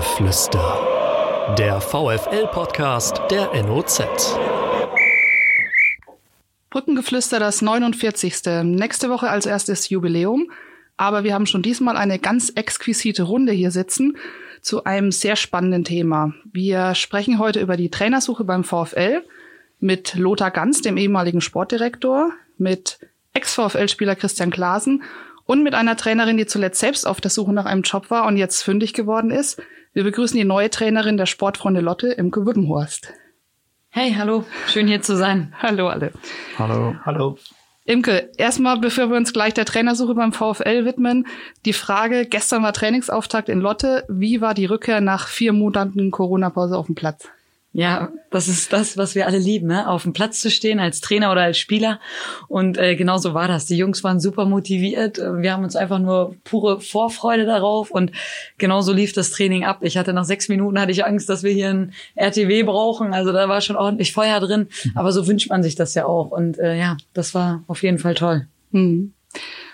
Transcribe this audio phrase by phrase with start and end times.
[0.00, 1.54] Puckengeflüster.
[1.58, 4.00] Der VFL-Podcast der NOZ.
[6.70, 8.62] Brückengeflüster das 49.
[8.62, 10.50] Nächste Woche als erstes Jubiläum.
[10.96, 14.16] Aber wir haben schon diesmal eine ganz exquisite Runde hier sitzen
[14.62, 16.32] zu einem sehr spannenden Thema.
[16.50, 19.22] Wir sprechen heute über die Trainersuche beim VfL
[19.80, 23.00] mit Lothar Ganz, dem ehemaligen Sportdirektor, mit
[23.34, 25.02] Ex-VfL-Spieler Christian Klasen
[25.44, 28.38] und mit einer Trainerin, die zuletzt selbst auf der Suche nach einem Job war und
[28.38, 29.60] jetzt fündig geworden ist.
[29.92, 33.12] Wir begrüßen die neue Trainerin der Sportfreunde Lotte, Imke Wippenhorst.
[33.88, 35.52] Hey, hallo, schön hier zu sein.
[35.58, 36.12] Hallo alle.
[36.56, 36.94] Hallo.
[37.04, 37.38] Hallo.
[37.84, 41.26] Imke, erstmal, bevor wir uns gleich der Trainersuche beim VfL widmen,
[41.64, 44.04] die Frage, gestern war Trainingsauftakt in Lotte.
[44.08, 47.28] Wie war die Rückkehr nach vier Monaten Corona-Pause auf dem Platz?
[47.72, 49.88] Ja, das ist das, was wir alle lieben, ne?
[49.88, 52.00] auf dem Platz zu stehen als Trainer oder als Spieler.
[52.48, 53.66] Und äh, genau so war das.
[53.66, 55.18] Die Jungs waren super motiviert.
[55.18, 58.10] Wir haben uns einfach nur pure Vorfreude darauf und
[58.58, 59.78] genau so lief das Training ab.
[59.82, 63.14] Ich hatte nach sechs Minuten hatte ich Angst, dass wir hier ein RTW brauchen.
[63.14, 64.66] Also da war schon ordentlich Feuer drin.
[64.84, 64.90] Mhm.
[64.96, 66.32] Aber so wünscht man sich das ja auch.
[66.32, 68.48] Und äh, ja, das war auf jeden Fall toll.
[68.72, 69.12] Mhm.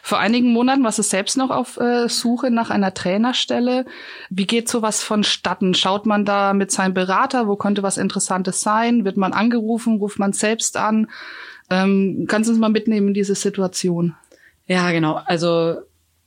[0.03, 3.87] Vor einigen Monaten warst du selbst noch auf äh, Suche nach einer Trainerstelle.
[4.31, 5.75] Wie geht sowas vonstatten?
[5.75, 9.05] Schaut man da mit seinem Berater, wo könnte was Interessantes sein?
[9.05, 9.97] Wird man angerufen?
[9.97, 11.11] Ruft man selbst an?
[11.71, 14.15] Ähm, kannst du uns mal mitnehmen in diese Situation?
[14.67, 15.21] Ja, genau.
[15.25, 15.79] Also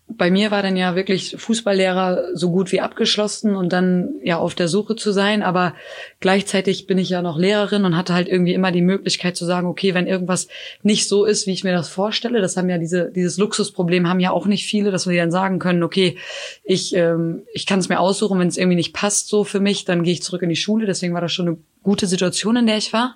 [0.09, 4.55] bei mir war dann ja wirklich Fußballlehrer so gut wie abgeschlossen und dann ja auf
[4.55, 5.43] der Suche zu sein.
[5.43, 5.75] Aber
[6.19, 9.67] gleichzeitig bin ich ja noch Lehrerin und hatte halt irgendwie immer die Möglichkeit zu sagen,
[9.67, 10.47] okay, wenn irgendwas
[10.81, 14.19] nicht so ist, wie ich mir das vorstelle, das haben ja diese, dieses Luxusproblem haben
[14.19, 16.17] ja auch nicht viele, dass wir dann sagen können, okay,
[16.63, 19.85] ich, ähm, ich kann es mir aussuchen, wenn es irgendwie nicht passt so für mich,
[19.85, 20.87] dann gehe ich zurück in die Schule.
[20.87, 23.15] Deswegen war das schon eine gute Situation, in der ich war.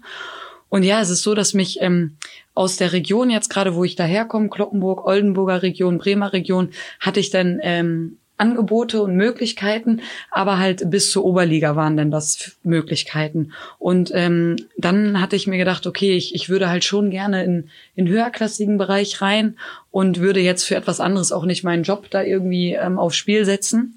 [0.74, 2.18] Und ja, es ist so, dass mich ähm,
[2.56, 7.30] aus der Region jetzt gerade, wo ich daherkomme, Kloppenburg, Oldenburger Region, Bremer Region, hatte ich
[7.30, 13.52] dann ähm, Angebote und Möglichkeiten, aber halt bis zur Oberliga waren dann das Möglichkeiten.
[13.78, 17.70] Und ähm, dann hatte ich mir gedacht, okay, ich, ich würde halt schon gerne in,
[17.94, 19.60] in höherklassigen Bereich rein
[19.92, 23.46] und würde jetzt für etwas anderes auch nicht meinen Job da irgendwie ähm, aufs Spiel
[23.46, 23.96] setzen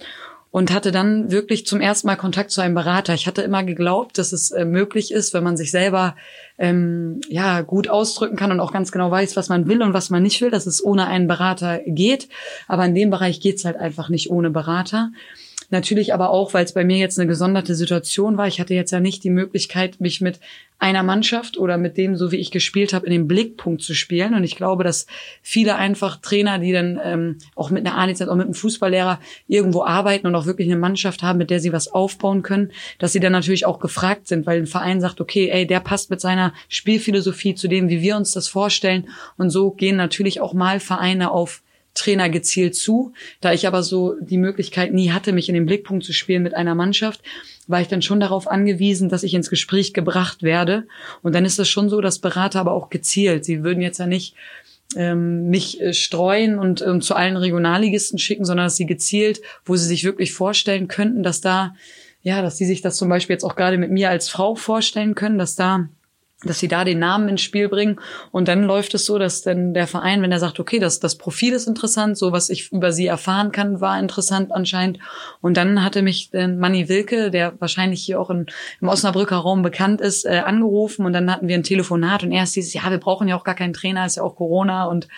[0.50, 3.14] und hatte dann wirklich zum ersten Mal Kontakt zu einem Berater.
[3.14, 6.16] Ich hatte immer geglaubt, dass es äh, möglich ist, wenn man sich selber
[6.58, 10.10] ähm, ja gut ausdrücken kann und auch ganz genau weiß, was man will und was
[10.10, 12.28] man nicht will, dass es ohne einen Berater geht.
[12.68, 15.10] Aber in dem Bereich geht's halt einfach nicht ohne Berater.
[15.70, 18.46] Natürlich aber auch, weil es bei mir jetzt eine gesonderte Situation war.
[18.46, 20.40] Ich hatte jetzt ja nicht die Möglichkeit, mich mit
[20.78, 24.34] einer Mannschaft oder mit dem, so wie ich gespielt habe, in den Blickpunkt zu spielen.
[24.34, 25.06] Und ich glaube, dass
[25.40, 29.18] viele einfach Trainer, die dann ähm, auch mit einer ANZ, auch mit einem Fußballlehrer
[29.48, 33.12] irgendwo arbeiten und auch wirklich eine Mannschaft haben, mit der sie was aufbauen können, dass
[33.12, 36.20] sie dann natürlich auch gefragt sind, weil ein Verein sagt, okay, ey, der passt mit
[36.20, 39.08] seiner Spielphilosophie zu dem, wie wir uns das vorstellen.
[39.38, 41.62] Und so gehen natürlich auch mal Vereine auf
[41.96, 43.12] Trainer gezielt zu.
[43.40, 46.54] Da ich aber so die Möglichkeit nie hatte, mich in den Blickpunkt zu spielen mit
[46.54, 47.22] einer Mannschaft,
[47.66, 50.86] war ich dann schon darauf angewiesen, dass ich ins Gespräch gebracht werde.
[51.22, 54.06] Und dann ist es schon so, dass Berater aber auch gezielt, sie würden jetzt ja
[54.06, 54.34] nicht
[54.94, 59.74] ähm, mich äh, streuen und ähm, zu allen Regionalligisten schicken, sondern dass sie gezielt, wo
[59.74, 61.74] sie sich wirklich vorstellen könnten, dass da,
[62.22, 65.16] ja, dass sie sich das zum Beispiel jetzt auch gerade mit mir als Frau vorstellen
[65.16, 65.88] können, dass da
[66.44, 67.98] dass sie da den Namen ins Spiel bringen.
[68.30, 71.16] Und dann läuft es so, dass dann der Verein, wenn er sagt, okay, das, das
[71.16, 74.98] Profil ist interessant, so was ich über sie erfahren kann, war interessant anscheinend.
[75.40, 78.46] Und dann hatte mich dann Manni Wilke, der wahrscheinlich hier auch in,
[78.82, 81.06] im Osnabrücker Raum bekannt ist, äh, angerufen.
[81.06, 83.54] Und dann hatten wir ein Telefonat und erst dieses, ja, wir brauchen ja auch gar
[83.54, 85.08] keinen Trainer, ist ja auch Corona und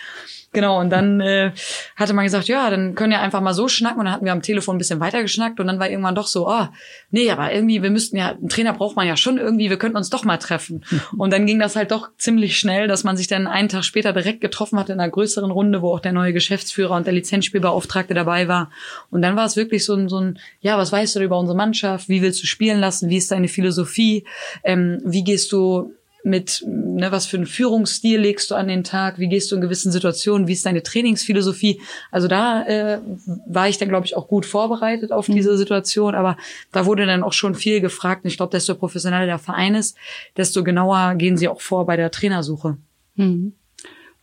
[0.51, 1.51] Genau, und dann äh,
[1.95, 3.99] hatte man gesagt, ja, dann können wir einfach mal so schnacken.
[3.99, 6.25] Und dann hatten wir am Telefon ein bisschen weiter geschnackt und dann war irgendwann doch
[6.25, 6.67] so, oh,
[7.11, 9.97] nee, aber irgendwie, wir müssten ja, einen Trainer braucht man ja schon irgendwie, wir könnten
[9.97, 10.83] uns doch mal treffen.
[11.17, 14.13] Und dann ging das halt doch ziemlich schnell, dass man sich dann einen Tag später
[14.13, 18.13] direkt getroffen hat in einer größeren Runde, wo auch der neue Geschäftsführer und der Lizenzspielbeauftragte
[18.13, 18.71] dabei war.
[19.11, 21.57] Und dann war es wirklich so ein, so ein, ja, was weißt du über unsere
[21.57, 22.09] Mannschaft?
[22.09, 23.09] Wie willst du spielen lassen?
[23.09, 24.25] Wie ist deine Philosophie?
[24.63, 25.93] Ähm, wie gehst du
[26.23, 29.61] mit, ne, was für einen Führungsstil legst du an den Tag, wie gehst du in
[29.61, 31.81] gewissen Situationen, wie ist deine Trainingsphilosophie.
[32.11, 32.99] Also da äh,
[33.47, 36.37] war ich dann, glaube ich, auch gut vorbereitet auf diese Situation, aber
[36.71, 38.23] da wurde dann auch schon viel gefragt.
[38.23, 39.95] Und ich glaube, desto professioneller der Verein ist,
[40.35, 42.77] desto genauer gehen sie auch vor bei der Trainersuche.
[43.15, 43.53] Mhm.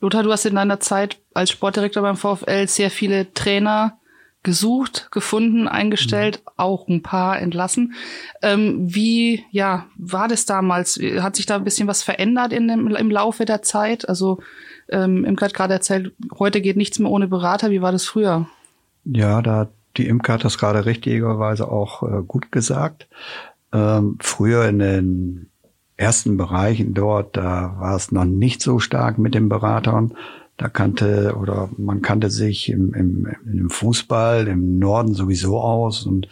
[0.01, 3.99] Lothar, du hast in deiner Zeit als Sportdirektor beim VfL sehr viele Trainer
[4.47, 6.53] gesucht, gefunden, eingestellt, mhm.
[6.57, 7.95] auch ein paar entlassen.
[8.43, 10.99] Ähm, wie, ja, war das damals?
[11.19, 14.09] Hat sich da ein bisschen was verändert in dem, im Laufe der Zeit?
[14.09, 14.39] Also,
[14.89, 17.73] ähm, Imke hat gerade erzählt, heute geht nichts mehr ohne Berater.
[17.73, 18.47] Wie war das früher?
[19.05, 23.09] Ja, da die Imke hat das gerade richtigerweise auch äh, gut gesagt.
[23.73, 25.51] Ähm, früher in den
[25.97, 30.15] ersten Bereichen dort, da war es noch nicht so stark mit den Beratern.
[30.57, 36.29] Da kannte oder man kannte sich im, im, im Fußball im Norden sowieso aus und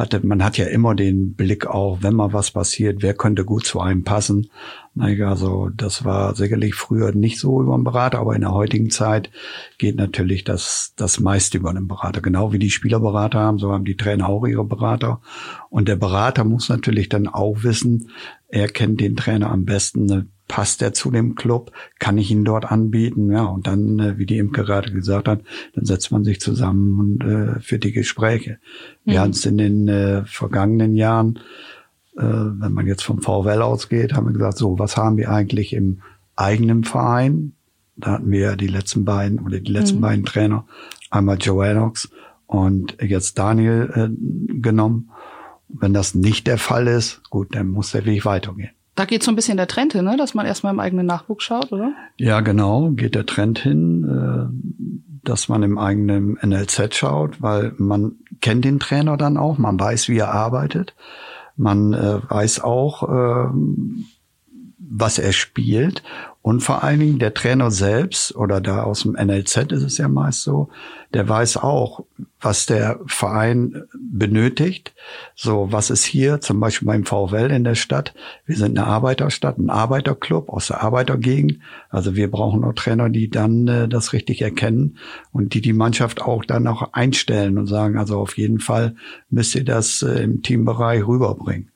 [0.00, 3.66] hatte, man hat ja immer den Blick auch, wenn mal was passiert, wer könnte gut
[3.66, 4.50] zu einem passen.
[4.98, 9.30] Also das war sicherlich früher nicht so über einen Berater, aber in der heutigen Zeit
[9.78, 12.20] geht natürlich das, das meiste über einen Berater.
[12.22, 15.20] Genau wie die Spielerberater haben, so haben die Trainer auch ihre Berater.
[15.68, 18.10] Und der Berater muss natürlich dann auch wissen,
[18.50, 20.26] er kennt den Trainer am besten, ne?
[20.50, 21.70] passt er zu dem Club,
[22.00, 25.42] kann ich ihn dort anbieten, ja, und dann, äh, wie die Imke gerade gesagt hat,
[25.74, 28.58] dann setzt man sich zusammen und äh, für die Gespräche.
[29.04, 29.22] Wir mhm.
[29.22, 31.38] haben es in den äh, vergangenen Jahren,
[32.16, 35.72] äh, wenn man jetzt vom VWL ausgeht, haben wir gesagt, so, was haben wir eigentlich
[35.72, 36.00] im
[36.34, 37.52] eigenen Verein?
[37.96, 40.02] Da hatten wir ja die letzten beiden oder die letzten mhm.
[40.02, 40.66] beiden Trainer,
[41.10, 42.10] einmal Joe Enox
[42.46, 45.10] und jetzt Daniel äh, genommen.
[45.72, 48.70] Wenn das nicht der Fall ist, gut, dann muss der Weg weitergehen.
[48.96, 50.16] Da geht so ein bisschen der Trend hin, ne?
[50.16, 51.94] dass man erstmal im eigenen Nachwuchs schaut, oder?
[52.16, 54.90] Ja, genau, geht der Trend hin, äh,
[55.24, 60.08] dass man im eigenen NLZ schaut, weil man kennt den Trainer dann auch, man weiß,
[60.08, 60.94] wie er arbeitet,
[61.56, 63.50] man äh, weiß auch, äh,
[64.78, 66.02] was er spielt
[66.42, 70.08] und vor allen Dingen der Trainer selbst oder da aus dem NLZ ist es ja
[70.08, 70.70] meist so,
[71.12, 72.04] der weiß auch,
[72.40, 74.94] was der Verein benötigt.
[75.34, 78.14] So, was ist hier zum Beispiel beim VfL in der Stadt?
[78.46, 81.58] Wir sind eine Arbeiterstadt, ein Arbeiterclub aus der Arbeitergegend.
[81.90, 84.96] Also wir brauchen auch Trainer, die dann äh, das richtig erkennen
[85.32, 88.94] und die die Mannschaft auch dann auch einstellen und sagen, also auf jeden Fall
[89.28, 91.69] müsst ihr das äh, im Teambereich rüberbringen.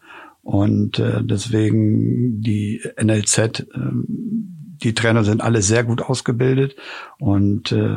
[0.45, 3.65] Und äh, deswegen die NLZ, äh,
[4.85, 6.77] die Trainer sind alle sehr gut ausgebildet
[7.19, 7.97] und äh,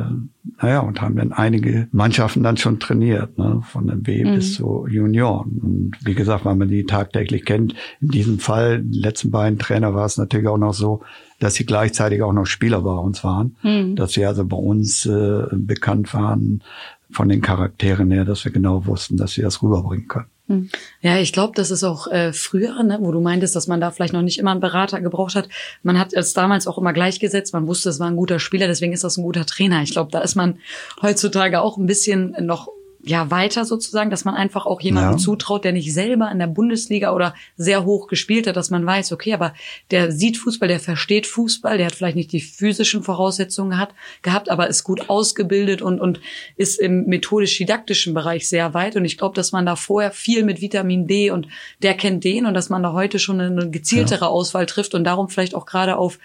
[0.62, 4.34] naja, und haben dann einige Mannschaften dann schon trainiert, ne, von dem B mhm.
[4.36, 5.58] bis zu Junioren.
[5.62, 9.94] Und wie gesagt, weil man die tagtäglich kennt, in diesem Fall, die letzten beiden Trainer
[9.94, 11.02] war es natürlich auch noch so,
[11.40, 13.94] dass sie gleichzeitig auch noch Spieler bei uns waren, mhm.
[13.94, 16.62] dass sie also bei uns äh, bekannt waren
[17.10, 20.28] von den Charakteren her, dass wir genau wussten, dass sie das rüberbringen können.
[20.48, 20.70] Hm.
[21.02, 23.90] Ja, ich glaube, das ist auch äh, früher, ne, wo du meintest, dass man da
[23.90, 25.48] vielleicht noch nicht immer einen Berater gebraucht hat.
[25.82, 27.52] Man hat es damals auch immer gleichgesetzt.
[27.52, 29.82] Man wusste, es war ein guter Spieler, deswegen ist das ein guter Trainer.
[29.82, 30.58] Ich glaube, da ist man
[31.02, 32.68] heutzutage auch ein bisschen noch
[33.02, 35.18] ja weiter sozusagen, dass man einfach auch jemandem ja.
[35.18, 39.12] zutraut, der nicht selber in der Bundesliga oder sehr hoch gespielt hat, dass man weiß,
[39.12, 39.54] okay, aber
[39.90, 44.50] der sieht Fußball, der versteht Fußball, der hat vielleicht nicht die physischen Voraussetzungen gehabt, gehabt
[44.50, 46.20] aber ist gut ausgebildet und und
[46.56, 50.60] ist im methodisch-didaktischen Bereich sehr weit und ich glaube, dass man da vorher viel mit
[50.60, 51.48] Vitamin D und
[51.82, 54.30] der kennt den und dass man da heute schon eine gezieltere ja.
[54.30, 56.18] Auswahl trifft und darum vielleicht auch gerade auf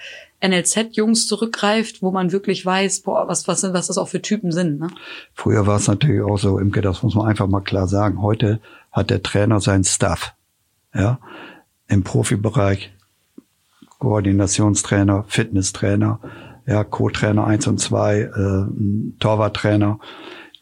[0.43, 4.79] NLZ-Jungs zurückgreift, wo man wirklich weiß, boah, was, was, was das auch für Typen sind.
[4.79, 4.87] Ne?
[5.33, 8.21] Früher war es natürlich auch so, Imke, das muss man einfach mal klar sagen.
[8.21, 8.59] Heute
[8.91, 10.33] hat der Trainer seinen Staff.
[10.93, 11.19] Ja,
[11.87, 12.91] im Profibereich
[13.97, 16.19] Koordinationstrainer, Fitnesstrainer,
[16.65, 19.99] ja, Co-Trainer eins und zwei, äh, Torwarttrainer.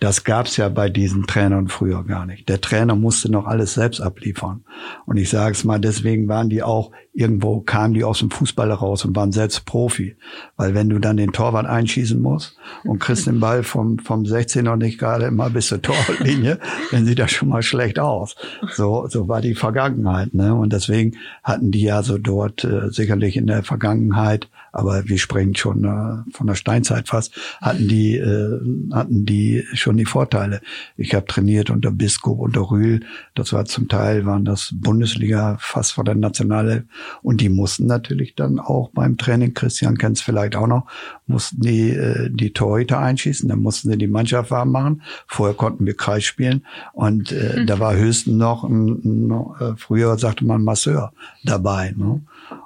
[0.01, 2.49] Das gab's ja bei diesen Trainern früher gar nicht.
[2.49, 4.63] Der Trainer musste noch alles selbst abliefern.
[5.05, 8.71] Und ich sage es mal, deswegen waren die auch irgendwo, kamen die aus dem Fußball
[8.71, 10.15] raus und waren selbst Profi.
[10.57, 14.75] Weil wenn du dann den Torwart einschießen musst und kriegst den Ball vom, vom 16er
[14.75, 16.57] nicht gerade immer bis zur Torlinie,
[16.91, 18.35] dann sieht das schon mal schlecht aus.
[18.73, 20.33] So, so war die Vergangenheit.
[20.33, 20.55] Ne?
[20.55, 25.55] Und deswegen hatten die ja so dort äh, sicherlich in der Vergangenheit aber wir sprechen
[25.55, 28.59] schon äh, von der Steinzeit fast, hatten die, äh,
[28.91, 30.61] hatten die schon die Vorteile.
[30.97, 33.01] Ich habe trainiert unter Biskup, unter Rühl,
[33.35, 36.85] das war zum Teil, waren das Bundesliga fast vor der Nationale
[37.21, 40.87] und die mussten natürlich dann auch beim Training, Christian kennt es vielleicht auch noch,
[41.27, 45.01] mussten die, äh, die Torhüter einschießen, dann mussten sie die Mannschaft warm machen.
[45.27, 47.67] Vorher konnten wir Kreis spielen und äh, mhm.
[47.67, 51.13] da war höchstens noch, ein, ein, äh, früher sagte man Masseur
[51.43, 51.93] dabei.
[51.95, 52.21] Ne?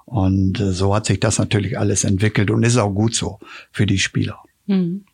[0.06, 3.40] Und äh, so hat sich das natürlich alles entwickelt und ist auch gut so
[3.72, 4.40] für die Spieler.
[4.68, 5.06] Hm.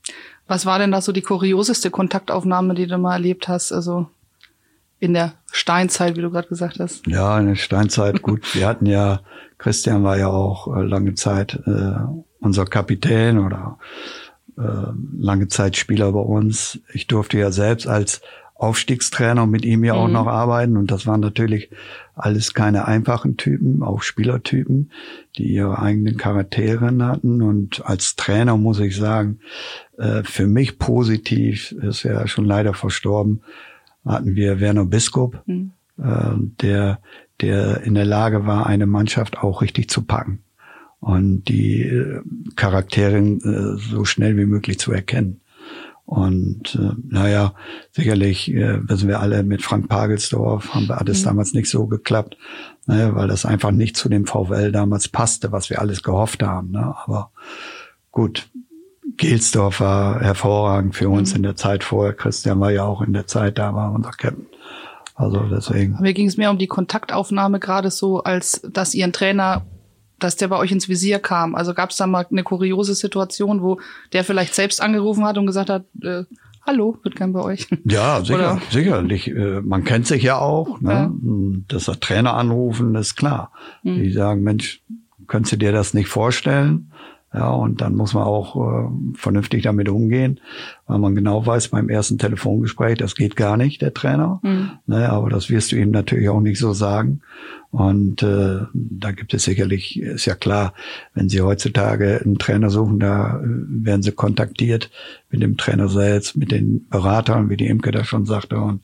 [0.48, 3.72] Was war denn da so die kurioseste Kontaktaufnahme, die du mal erlebt hast?
[3.72, 4.08] Also
[5.00, 7.08] in der Steinzeit, wie du gerade gesagt hast.
[7.08, 8.42] Ja, in der Steinzeit, gut.
[8.54, 9.22] Wir hatten ja,
[9.58, 11.94] Christian war ja auch äh, lange Zeit äh,
[12.40, 13.78] unser Kapitän oder
[14.58, 14.62] äh,
[15.18, 16.80] lange Zeit Spieler bei uns.
[16.94, 18.22] Ich durfte ja selbst als
[18.56, 20.14] Aufstiegstrainer mit ihm ja auch mhm.
[20.14, 20.78] noch arbeiten.
[20.78, 21.72] Und das waren natürlich
[22.22, 24.92] alles keine einfachen Typen, auch Spielertypen,
[25.38, 27.42] die ihre eigenen Charaktere hatten.
[27.42, 29.40] Und als Trainer muss ich sagen,
[29.98, 33.42] äh, für mich positiv, ist ja schon leider verstorben,
[34.06, 35.72] hatten wir Werner Biskup, mhm.
[36.02, 37.00] Äh, der,
[37.42, 40.40] der in der Lage war, eine Mannschaft auch richtig zu packen
[41.00, 42.22] und die äh,
[42.56, 45.41] Charaktere so schnell wie möglich zu erkennen.
[46.12, 47.54] Und äh, naja,
[47.92, 51.26] sicherlich äh, wissen wir alle, mit Frank Pagelsdorf haben wir alles mhm.
[51.28, 52.36] damals nicht so geklappt,
[52.86, 56.72] ne, weil das einfach nicht zu dem VfL damals passte, was wir alles gehofft haben.
[56.72, 56.94] Ne?
[57.06, 57.32] Aber
[58.12, 58.50] gut,
[59.16, 61.38] Gelsdorf war hervorragend für uns mhm.
[61.38, 62.12] in der Zeit vorher.
[62.12, 64.48] Christian war ja auch in der Zeit da, war unser Captain.
[65.16, 65.96] Also deswegen.
[66.02, 69.66] Mir ging es mehr um die Kontaktaufnahme gerade so, als dass ihr ein Trainer,
[70.24, 71.56] dass der bei euch ins Visier kam.
[71.56, 73.80] Also gab es da mal eine kuriose Situation, wo
[74.14, 76.24] der vielleicht selbst angerufen hat und gesagt hat, äh,
[76.66, 77.68] hallo, wird gern bei euch.
[77.86, 78.62] Ja, sicher, Oder?
[78.70, 79.28] sicherlich.
[79.30, 80.80] Äh, Man kennt sich ja auch.
[80.82, 80.92] Ne?
[80.92, 81.12] Ja.
[81.68, 83.52] Dass der Trainer anrufen, ist klar.
[83.84, 83.96] Hm.
[83.96, 84.82] Die sagen, Mensch,
[85.28, 86.92] könntest du dir das nicht vorstellen?
[87.34, 90.42] Ja, und dann muss man auch äh, vernünftig damit umgehen,
[90.86, 94.42] weil man genau weiß beim ersten Telefongespräch, das geht gar nicht, der Trainer.
[94.44, 94.72] Hm.
[94.86, 97.22] Ne, aber das wirst du ihm natürlich auch nicht so sagen.
[97.72, 100.74] Und äh, da gibt es sicherlich, ist ja klar,
[101.14, 104.92] wenn Sie heutzutage einen Trainer suchen, da äh, werden Sie kontaktiert
[105.30, 108.58] mit dem Trainer selbst, mit den Beratern, wie die Imke das schon sagte.
[108.58, 108.82] Und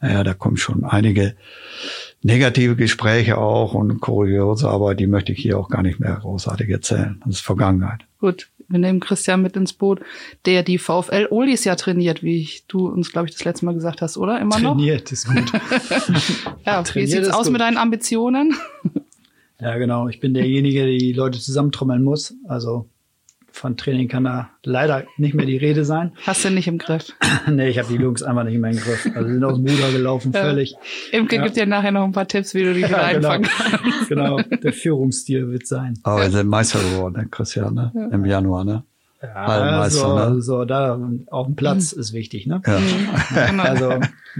[0.00, 1.36] naja, da kommen schon einige
[2.26, 6.68] negative Gespräche auch und kuriose, aber die möchte ich hier auch gar nicht mehr großartig
[6.68, 7.22] erzählen.
[7.24, 8.00] Das ist Vergangenheit.
[8.18, 10.00] Gut, wir nehmen Christian mit ins Boot,
[10.44, 13.74] der die VfL Olis ja trainiert, wie ich, du uns, glaube ich, das letzte Mal
[13.74, 14.40] gesagt hast, oder?
[14.40, 14.74] Immer noch?
[14.74, 15.52] Trainiert ist gut.
[16.66, 17.52] Ja, wie sieht's aus gut.
[17.52, 18.56] mit deinen Ambitionen?
[19.60, 20.08] ja, genau.
[20.08, 22.34] Ich bin derjenige, der die Leute zusammentrommeln muss.
[22.48, 22.88] Also
[23.56, 26.12] von Training kann da leider nicht mehr die Rede sein.
[26.26, 27.06] Hast du nicht im Griff.
[27.50, 29.08] nee, ich habe die Jungs einfach nicht mehr im Griff.
[29.14, 30.42] Also sind aus dem Ruder gelaufen, Ja.
[30.42, 30.74] völlig.
[31.12, 31.42] Imke Ja.
[31.42, 33.28] gibt dir nachher noch ein paar Tipps, wie du die wieder Ja, genau.
[33.30, 33.48] einfangen
[33.82, 34.08] kannst.
[34.08, 34.40] genau.
[34.62, 35.98] Der Führungsstil wird sein.
[36.02, 37.90] Aber wir sind Meister geworden, ne, Christian, ne?
[38.12, 38.82] Im Januar, ne?
[39.22, 40.42] Ja, Hallenmeister, so, ne?
[40.42, 42.60] so da auf dem Platz ist wichtig, ne?
[42.66, 43.46] Ja.
[43.50, 43.62] Genau.
[43.64, 43.92] Also,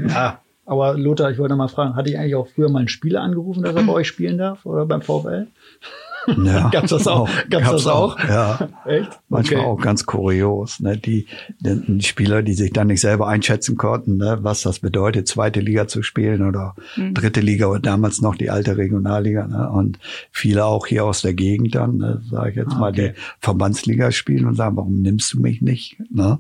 [0.09, 0.41] ja.
[0.69, 3.63] Aber Lothar, ich wollte mal fragen, hatte ich eigentlich auch früher mal einen Spieler angerufen,
[3.63, 5.47] dass er bei euch spielen darf oder beim VfL?
[6.45, 6.69] Ja.
[6.73, 7.29] Gab's das auch?
[7.51, 8.19] Gab's das auch?
[8.19, 8.69] Ja.
[8.85, 9.11] Echt?
[9.29, 9.69] Manchmal Okay.
[9.69, 10.97] auch ganz kurios, ne?
[10.97, 11.27] Die,
[11.61, 14.39] die Spieler, die sich dann nicht selber einschätzen konnten, ne?
[14.43, 18.77] was das bedeutet, zweite Liga zu spielen oder dritte Liga oder damals noch die alte
[18.77, 19.71] Regionalliga, ne?
[19.71, 19.99] Und
[20.33, 22.23] viele auch hier aus der Gegend dann, ne?
[22.31, 23.13] sage ich jetzt Ah, mal, okay.
[23.15, 25.97] die Verbandsliga spielen und sagen, warum nimmst du mich nicht?
[26.11, 26.39] Ne?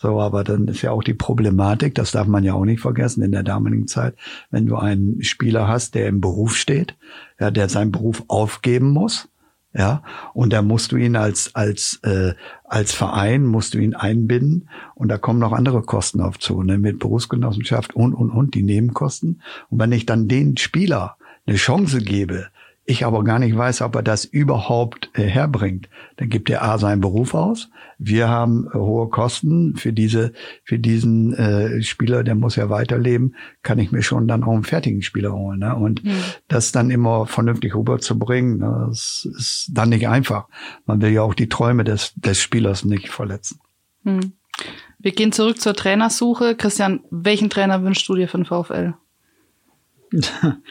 [0.00, 3.22] So, aber dann ist ja auch die Problematik, das darf man ja auch nicht vergessen
[3.22, 4.14] in der damaligen Zeit,
[4.50, 6.96] wenn du einen Spieler hast, der im Beruf steht,
[7.40, 9.28] ja, der seinen Beruf aufgeben muss,
[9.74, 10.02] ja,
[10.32, 15.08] und da musst du ihn als als äh, als Verein musst du ihn einbinden und
[15.08, 19.42] da kommen noch andere Kosten auf zu, ne, mit Berufsgenossenschaft und und und die Nebenkosten.
[19.68, 22.46] Und wenn ich dann den Spieler eine Chance gebe,
[22.88, 26.78] ich aber gar nicht weiß, ob er das überhaupt äh, herbringt, dann gibt er A
[26.78, 27.68] seinen Beruf aus.
[27.98, 30.32] Wir haben äh, hohe Kosten für diese
[30.64, 34.64] für diesen äh, Spieler, der muss ja weiterleben, kann ich mir schon dann auch einen
[34.64, 35.58] fertigen Spieler holen.
[35.58, 35.76] Ne?
[35.76, 36.02] Und
[36.48, 40.48] das dann immer vernünftig rüberzubringen, ne, das ist dann nicht einfach.
[40.86, 43.60] Man will ja auch die Träume des, des Spielers nicht verletzen.
[44.04, 44.32] Hm.
[44.98, 46.56] Wir gehen zurück zur Trainersuche.
[46.56, 48.94] Christian, welchen Trainer wünschst du dir für den VfL?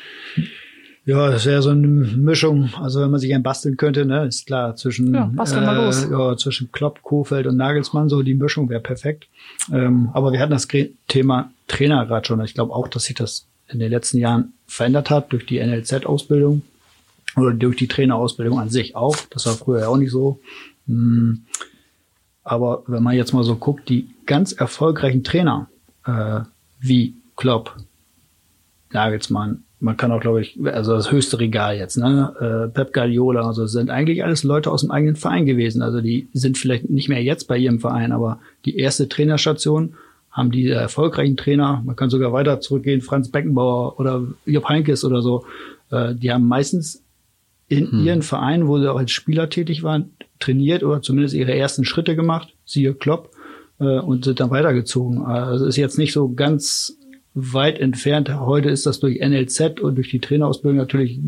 [1.07, 2.69] Ja, das wäre so eine Mischung.
[2.81, 5.31] Also wenn man sich ein basteln könnte, ne, ist klar zwischen Ja,
[5.71, 6.05] los.
[6.11, 9.29] ja, zwischen Klopp, Kofeld und Nagelsmann so die Mischung wäre perfekt.
[9.71, 10.67] Ähm, aber wir hatten das
[11.07, 12.43] Thema Trainer gerade schon.
[12.43, 16.63] Ich glaube auch, dass sich das in den letzten Jahren verändert hat durch die NLZ-Ausbildung
[17.37, 19.15] oder durch die Trainerausbildung an sich auch.
[19.29, 20.41] Das war früher ja auch nicht so.
[20.87, 21.45] Hm.
[22.43, 25.69] Aber wenn man jetzt mal so guckt, die ganz erfolgreichen Trainer
[26.05, 26.41] äh,
[26.81, 27.77] wie Klopp,
[28.91, 32.33] Nagelsmann, man kann auch, glaube ich, also das höchste Regal jetzt, ne?
[32.39, 35.81] Äh, Pep Guardiola, also sind eigentlich alles Leute aus dem eigenen Verein gewesen.
[35.81, 39.93] Also die sind vielleicht nicht mehr jetzt bei ihrem Verein, aber die erste Trainerstation
[40.31, 45.21] haben die erfolgreichen Trainer, man kann sogar weiter zurückgehen, Franz Beckenbauer oder Jupp Heynckes oder
[45.21, 45.45] so,
[45.91, 47.03] äh, die haben meistens
[47.69, 51.85] in ihren Vereinen, wo sie auch als Spieler tätig waren, trainiert oder zumindest ihre ersten
[51.85, 53.31] Schritte gemacht, siehe Klopp,
[53.79, 55.23] äh, und sind dann weitergezogen.
[55.23, 56.96] Also es ist jetzt nicht so ganz
[57.37, 58.33] weit entfernt.
[58.33, 61.19] Heute ist das durch NLZ und durch die Trainerausbildung natürlich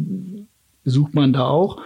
[0.84, 1.82] sucht man da auch.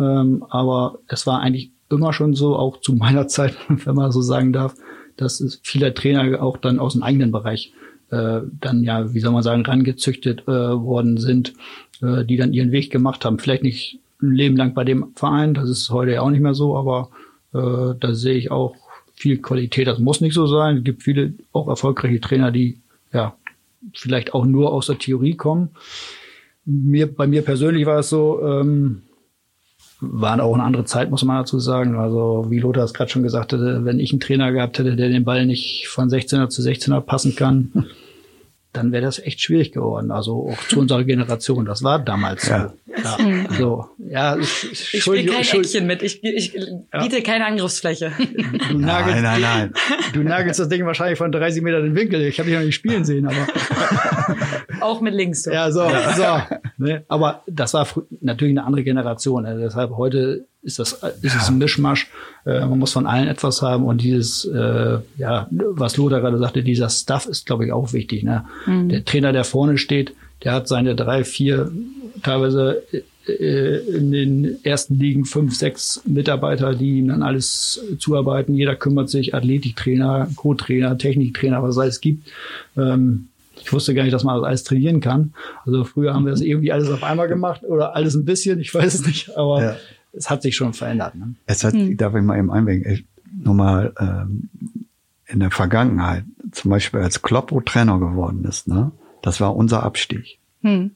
[0.00, 4.20] Ähm, aber es war eigentlich immer schon so, auch zu meiner Zeit, wenn man so
[4.20, 4.74] sagen darf,
[5.16, 7.72] dass es viele Trainer auch dann aus dem eigenen Bereich
[8.10, 11.54] äh, dann ja, wie soll man sagen, rangezüchtet äh, worden sind,
[12.02, 13.38] äh, die dann ihren Weg gemacht haben.
[13.38, 16.54] Vielleicht nicht ein Leben lang bei dem Verein, das ist heute ja auch nicht mehr
[16.54, 17.10] so, aber
[17.54, 18.74] äh, da sehe ich auch
[19.14, 19.86] viel Qualität.
[19.86, 20.78] Das muss nicht so sein.
[20.78, 22.80] Es gibt viele auch erfolgreiche Trainer, die
[23.12, 23.34] ja
[23.94, 25.70] vielleicht auch nur aus der Theorie kommen.
[26.64, 29.02] Mir, bei mir persönlich war es so, ähm,
[30.00, 31.96] war auch eine andere Zeit, muss man dazu sagen.
[31.96, 35.08] Also, wie Lothar es gerade schon gesagt hatte, wenn ich einen Trainer gehabt hätte, der
[35.08, 37.86] den Ball nicht von 16er zu 16er passen kann,
[38.72, 40.10] dann wäre das echt schwierig geworden.
[40.10, 41.64] Also auch zu unserer Generation.
[41.64, 42.52] Das war damals so.
[42.52, 42.72] Ja.
[43.58, 43.88] Ja, so.
[44.10, 46.02] Ja, ich, Ich spiele kein Eckchen mit.
[46.02, 46.52] Ich, ich
[46.92, 48.12] biete keine Angriffsfläche.
[48.70, 49.72] Du nagelst, Nein, nein, nein.
[50.12, 52.22] du nagelst das Ding wahrscheinlich von 30 Meter den Winkel.
[52.22, 53.36] Ich habe dich noch nicht spielen sehen, aber
[54.80, 55.42] Auch mit links.
[55.42, 55.50] So.
[55.50, 56.40] ja, so, so.
[56.78, 57.04] Ne?
[57.08, 57.86] Aber das war
[58.20, 59.46] natürlich eine andere Generation.
[59.46, 62.08] Also deshalb heute ist das ist es ein Mischmasch.
[62.44, 66.62] Äh, man muss von allen etwas haben und dieses, äh, ja, was Lothar gerade sagte,
[66.62, 68.22] dieser Stuff ist, glaube ich, auch wichtig.
[68.22, 68.44] Ne?
[68.66, 68.88] Mhm.
[68.88, 71.70] Der Trainer, der vorne steht, der hat seine drei, vier,
[72.22, 72.82] teilweise
[73.28, 78.54] äh, in den ersten Ligen fünf, sechs Mitarbeiter, die ihm dann alles zuarbeiten.
[78.54, 82.28] Jeder kümmert sich, Athletiktrainer, Co-Trainer, Techniktrainer, was es alles gibt.
[82.76, 83.28] Ähm,
[83.60, 85.34] ich wusste gar nicht, dass man alles trainieren kann.
[85.66, 88.72] Also früher haben wir das irgendwie alles auf einmal gemacht oder alles ein bisschen, ich
[88.74, 89.76] weiß es nicht, aber ja.
[90.12, 91.14] es hat sich schon verändert.
[91.14, 91.34] Ne?
[91.46, 91.96] Es hat, hm.
[91.96, 93.04] darf ich mal eben einwenden,
[93.42, 94.48] nochmal ähm,
[95.26, 100.38] in der Vergangenheit, zum Beispiel als Kloppo Trainer geworden ist, ne, das war unser Abstieg.
[100.62, 100.92] Hm.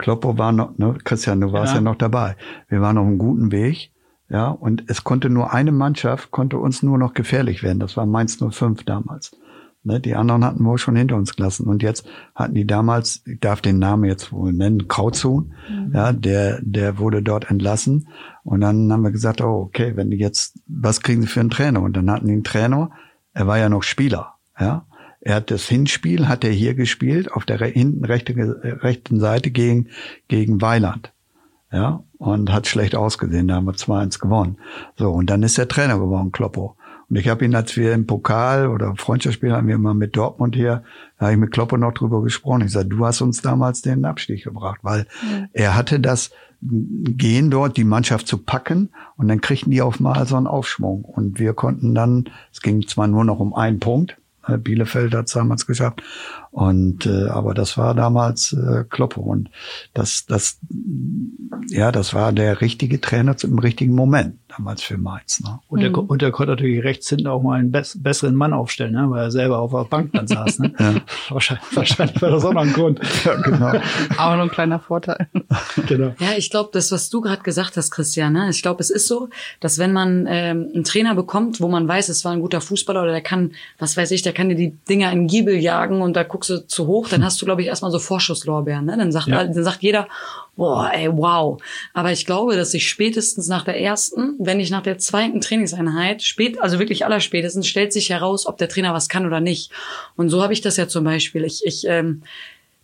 [0.00, 1.76] Kloppo war noch, ne, Christian, du warst ja.
[1.76, 2.36] ja noch dabei.
[2.68, 3.92] Wir waren auf einem guten Weg,
[4.30, 7.80] ja, und es konnte nur eine Mannschaft, konnte uns nur noch gefährlich werden.
[7.80, 9.36] Das war Mainz 05 damals.
[9.82, 11.66] Ne, die anderen hatten wir schon hinter uns gelassen.
[11.66, 15.92] Und jetzt hatten die damals, ich darf den Namen jetzt wohl nennen, Krautzuhn, mhm.
[15.94, 18.08] ja, der, der wurde dort entlassen.
[18.42, 21.50] Und dann haben wir gesagt, oh, okay, wenn die jetzt, was kriegen sie für einen
[21.50, 21.82] Trainer?
[21.82, 22.90] Und dann hatten die einen Trainer,
[23.34, 24.86] er war ja noch Spieler, ja.
[25.20, 28.34] Er hat das Hinspiel, hat er hier gespielt, auf der hinten rechte,
[28.82, 29.88] rechten Seite gegen,
[30.28, 31.12] gegen Weiland.
[31.72, 34.56] Ja, und hat schlecht ausgesehen, da haben wir 2-1 gewonnen.
[34.96, 36.76] So, und dann ist der Trainer geworden, Kloppo.
[37.08, 40.54] Und ich habe ihn, als wir im Pokal oder Freundschaftsspiel haben wir mal mit Dortmund
[40.54, 40.84] hier,
[41.18, 42.62] da habe ich mit Kloppe noch drüber gesprochen.
[42.62, 45.48] Ich sage, du hast uns damals den Abstieg gebracht, weil mhm.
[45.52, 46.30] er hatte das
[46.62, 51.04] Gehen dort, die Mannschaft zu packen und dann kriegten die auf mal so einen Aufschwung.
[51.04, 54.19] Und wir konnten dann, es ging zwar nur noch um einen Punkt,
[54.58, 56.02] Bielefeld hat es damals geschafft.
[56.50, 59.50] Und äh, aber das war damals äh, Kloppo und
[59.94, 60.58] das das
[61.68, 65.40] ja das war der richtige Trainer im richtigen Moment damals für Mainz.
[65.40, 65.60] Ne?
[65.68, 65.98] Und, der, mhm.
[65.98, 69.06] und der konnte natürlich rechts hinten auch mal einen bess besseren Mann aufstellen, ne?
[69.08, 70.58] weil er selber auf der Bank dann saß.
[70.60, 70.74] Ne?
[70.78, 70.94] ja.
[71.28, 73.00] wahrscheinlich, wahrscheinlich war das auch noch ein Grund.
[73.24, 73.72] ja, genau.
[74.16, 75.28] Aber nur ein kleiner Vorteil.
[75.86, 76.14] genau.
[76.18, 78.50] Ja, ich glaube, das, was du gerade gesagt hast, Christian, ne?
[78.50, 79.28] ich glaube, es ist so,
[79.60, 83.02] dass wenn man ähm, einen Trainer bekommt, wo man weiß, es war ein guter Fußballer
[83.02, 86.16] oder der kann, was weiß ich, der kann dir die Dinger in Giebel jagen und
[86.16, 88.84] da guckst zu hoch, dann hast du, glaube ich, erstmal so Vorschusslorbeeren.
[88.84, 88.96] Ne?
[88.96, 89.44] Dann, sagt, ja.
[89.44, 90.08] dann sagt jeder,
[90.56, 91.60] boah, ey, wow.
[91.94, 96.22] Aber ich glaube, dass ich spätestens nach der ersten, wenn nicht nach der zweiten Trainingseinheit,
[96.22, 99.70] spät, also wirklich allerspätestens, stellt sich heraus, ob der Trainer was kann oder nicht.
[100.16, 101.44] Und so habe ich das ja zum Beispiel.
[101.44, 102.22] Ich, ich ähm,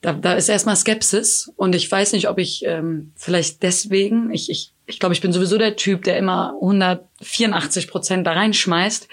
[0.03, 4.51] da, da ist erstmal Skepsis und ich weiß nicht, ob ich ähm, vielleicht deswegen, ich,
[4.51, 9.09] ich, ich glaube, ich bin sowieso der Typ, der immer 184 Prozent da reinschmeißt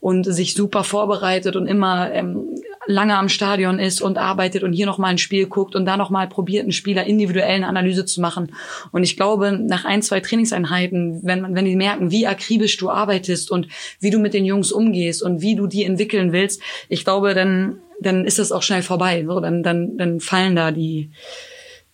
[0.00, 2.54] und sich super vorbereitet und immer ähm,
[2.88, 5.96] lange am Stadion ist und arbeitet und hier noch mal ein Spiel guckt und da
[5.96, 8.52] noch mal probiert, einen Spieler individuell eine Analyse zu machen.
[8.92, 13.50] Und ich glaube, nach ein, zwei Trainingseinheiten, wenn, wenn die merken, wie akribisch du arbeitest
[13.50, 13.68] und
[14.00, 17.78] wie du mit den Jungs umgehst und wie du die entwickeln willst, ich glaube, dann,
[18.00, 19.24] dann ist das auch schnell vorbei.
[19.26, 21.10] So, dann, dann, dann fallen da die,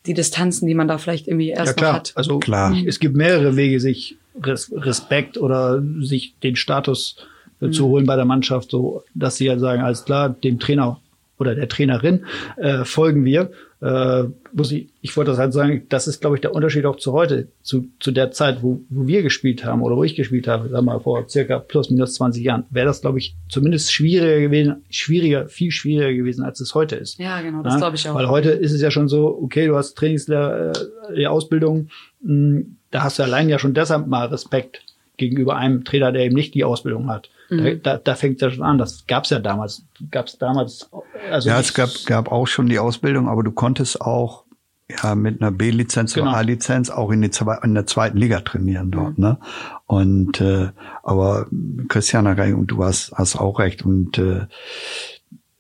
[0.07, 1.93] die Distanzen, die man da vielleicht irgendwie erst ja, klar.
[1.95, 2.13] hat.
[2.15, 2.73] Also klar.
[2.87, 7.17] es gibt mehrere Wege, sich Respekt oder sich den Status
[7.65, 11.01] äh, zu holen bei der Mannschaft, so dass sie halt sagen, alles klar, dem Trainer
[11.39, 12.25] oder der Trainerin
[12.57, 13.51] äh, folgen wir.
[13.81, 16.97] Äh, muss ich, ich wollte das halt sagen, das ist, glaube ich, der Unterschied auch
[16.97, 20.49] zu heute, zu, zu der Zeit, wo, wo wir gespielt haben oder wo ich gespielt
[20.49, 24.41] habe, sag mal, vor circa plus minus 20 Jahren, wäre das, glaube ich, zumindest schwieriger
[24.41, 27.19] gewesen, schwieriger, viel schwieriger gewesen, als es heute ist.
[27.19, 27.79] Ja, genau, das ja?
[27.81, 28.15] glaube ich auch.
[28.15, 30.73] Weil heute ist es ja schon so, okay, du hast Trainingslehre,
[31.11, 31.89] äh, die Ausbildung,
[32.23, 34.83] mh, hm, da hast du allein ja schon deshalb mal Respekt
[35.17, 37.29] gegenüber einem Trainer, der eben nicht die Ausbildung hat.
[37.57, 37.83] Mhm.
[37.83, 38.79] Da, da, da fängt es ja schon an.
[38.79, 39.85] Das gab's ja damals.
[40.11, 40.91] Gab's damals.
[41.31, 44.45] Also ja, es gab, gab auch schon die Ausbildung, aber du konntest auch
[44.89, 46.29] ja mit einer B-Lizenz genau.
[46.29, 47.31] oder A-Lizenz auch in, die
[47.63, 49.19] in der zweiten Liga trainieren dort.
[49.19, 49.25] Mhm.
[49.25, 49.39] Ne?
[49.87, 50.71] Und äh,
[51.03, 51.47] aber
[51.89, 53.85] Christiana, und du hast, hast auch recht.
[53.85, 54.47] Und äh,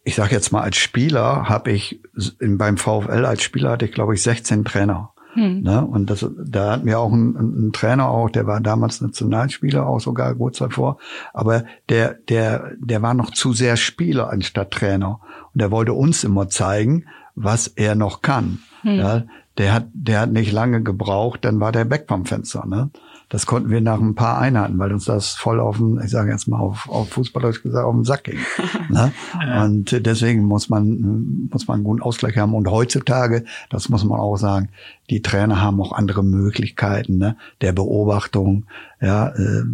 [0.04, 2.00] ich sage jetzt mal, als Spieler habe ich
[2.38, 5.13] in, beim VfL als Spieler hatte ich glaube ich 16 Trainer.
[5.34, 5.62] Hm.
[5.62, 5.84] Ne?
[5.84, 10.00] Und das, da hat mir auch ein, ein, Trainer auch, der war damals Nationalspieler, auch
[10.00, 10.98] sogar kurz davor,
[11.32, 15.20] aber der, der, der war noch zu sehr Spieler anstatt Trainer.
[15.52, 18.60] Und der wollte uns immer zeigen, was er noch kann.
[18.82, 18.96] Hm.
[18.96, 19.22] Ja,
[19.58, 22.66] der hat, der hat nicht lange gebraucht, dann war der weg vom Fenster.
[22.66, 22.90] Ne?
[23.34, 26.30] das konnten wir nach ein paar Einheiten, weil uns das voll auf den, ich sage
[26.30, 28.38] jetzt mal auf, auf Fußballerisch gesagt, auf den Sack ging.
[28.90, 29.12] ne?
[29.60, 32.54] Und deswegen muss man, muss man einen guten Ausgleich haben.
[32.54, 34.68] Und heutzutage, das muss man auch sagen,
[35.10, 37.36] die Trainer haben auch andere Möglichkeiten ne?
[37.60, 38.66] der Beobachtung.
[39.00, 39.64] Ja, äh,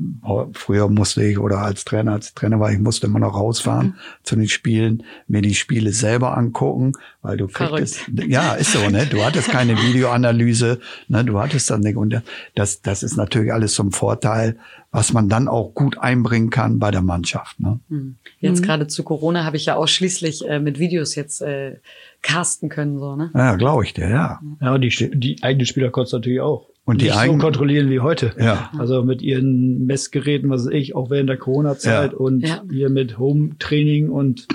[0.53, 3.95] früher musste ich oder als Trainer, als Trainer war ich, musste immer noch rausfahren mhm.
[4.25, 9.07] zu den Spielen, mir die Spiele selber angucken, weil du kriegst, ja, ist so, ne?
[9.07, 11.25] Du hattest keine Videoanalyse, ne?
[11.25, 12.23] Du hattest dann nicht und
[12.57, 14.57] das, das ist natürlich alles zum Vorteil,
[14.93, 17.61] was man dann auch gut einbringen kann bei der Mannschaft.
[17.61, 17.79] Ne?
[17.89, 18.17] Mhm.
[18.41, 18.65] Jetzt mhm.
[18.65, 21.77] gerade zu Corona habe ich ja ausschließlich äh, mit Videos jetzt äh,
[22.23, 23.31] casten können, so, ne?
[23.35, 24.41] Ja, glaube ich dir, ja.
[24.61, 26.67] Ja, die, die eigenen Spieler konntest natürlich auch.
[26.85, 28.35] Und die nicht so eigenen, kontrollieren wie heute.
[28.39, 28.71] Ja.
[28.77, 32.19] Also mit ihren Messgeräten, was weiß ich, auch während der Corona-Zeit Ja.
[32.19, 32.63] und Ja.
[32.69, 34.49] hier mit Home-Training und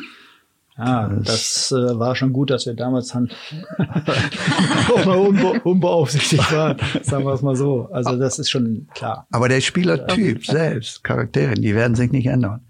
[0.77, 7.25] ja, das äh, war schon gut, dass wir damals auch mal unbe unbeaufsichtigt waren, sagen
[7.25, 7.87] wir es mal so.
[7.91, 9.25] Also das ist schon klar.
[9.31, 12.61] aber der Spielertyp selbst, Charaktere, die werden sich nicht ändern.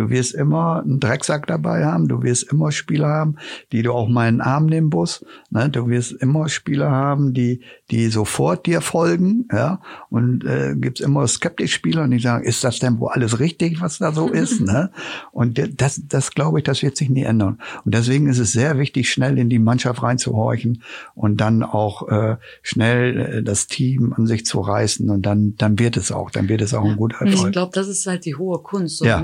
[0.00, 3.36] Du wirst immer einen Drecksack dabei haben, du wirst immer Spieler haben,
[3.70, 5.26] die du auch mal in den Arm nehmen musst.
[5.50, 5.68] Ne?
[5.68, 7.60] Du wirst immer Spieler haben, die,
[7.90, 9.82] die sofort dir folgen, ja.
[10.08, 13.98] Und äh, gibt's immer skeptisch Spieler, die sagen, ist das denn wohl alles richtig, was
[13.98, 14.60] da so ist?
[14.66, 14.90] ne?
[15.32, 17.58] Und das, das glaube ich, das wird sich nie ändern.
[17.84, 20.82] Und deswegen ist es sehr wichtig, schnell in die Mannschaft reinzuhorchen
[21.14, 25.10] und dann auch äh, schnell äh, das Team an sich zu reißen.
[25.10, 27.52] Und dann, dann wird es auch, dann wird es auch ein guter Ich Erfolg.
[27.52, 29.18] glaube, das ist halt die hohe Kunst, so Ja.
[29.18, 29.22] ein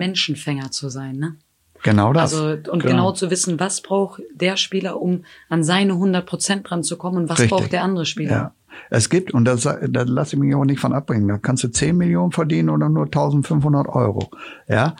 [0.66, 1.36] Menschenfänger zu sein, ne?
[1.82, 2.34] Genau das.
[2.34, 3.12] Also und genau.
[3.12, 7.28] zu wissen, was braucht der Spieler, um an seine 100 Prozent dran zu kommen und
[7.28, 7.50] was Richtig.
[7.50, 8.32] braucht der andere Spieler.
[8.32, 8.52] Ja.
[8.90, 11.68] Es gibt, und das, da lasse ich mich auch nicht von abbringen, da kannst du
[11.68, 14.30] 10 Millionen verdienen oder nur 1500 Euro.
[14.68, 14.96] Ja,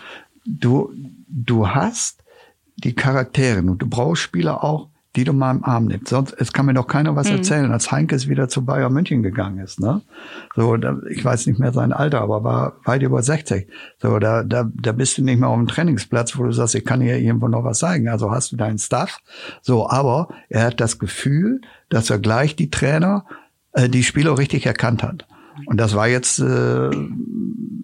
[0.47, 0.93] du,
[1.29, 2.23] du hast
[2.77, 6.09] die Charaktere und du brauchst Spieler auch, die du mal im Arm nimmst.
[6.09, 9.59] Sonst, es kann mir doch keiner was erzählen, als Heinkes wieder zu Bayern München gegangen
[9.59, 10.03] ist, ne?
[10.55, 13.67] So, da, ich weiß nicht mehr sein Alter, aber war weit über 60.
[13.99, 16.85] So, da, da, da bist du nicht mehr auf dem Trainingsplatz, wo du sagst, ich
[16.85, 18.09] kann hier irgendwo noch was zeigen.
[18.09, 19.21] Also hast du deinen Stuff.
[19.63, 23.25] So, aber er hat das Gefühl, dass er gleich die Trainer,
[23.73, 25.27] äh, die Spieler richtig erkannt hat.
[25.65, 26.91] Und das war jetzt äh,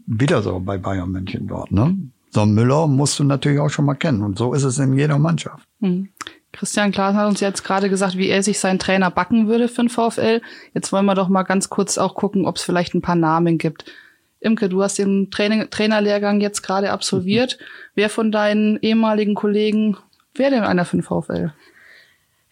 [0.06, 1.96] wieder so bei Bayern München dort, ne?
[2.34, 4.22] So einen Müller musst du natürlich auch schon mal kennen.
[4.22, 5.68] Und so ist es in jeder Mannschaft.
[5.80, 6.08] Hm.
[6.52, 9.82] Christian Klaas hat uns jetzt gerade gesagt, wie er sich seinen Trainer backen würde für
[9.82, 10.42] den VfL.
[10.74, 13.58] Jetzt wollen wir doch mal ganz kurz auch gucken, ob es vielleicht ein paar Namen
[13.58, 13.86] gibt.
[14.40, 17.58] Imke, du hast den Training, Trainerlehrgang jetzt gerade absolviert.
[17.94, 19.96] Wer von deinen ehemaligen Kollegen
[20.34, 21.52] wäre denn einer für den VfL?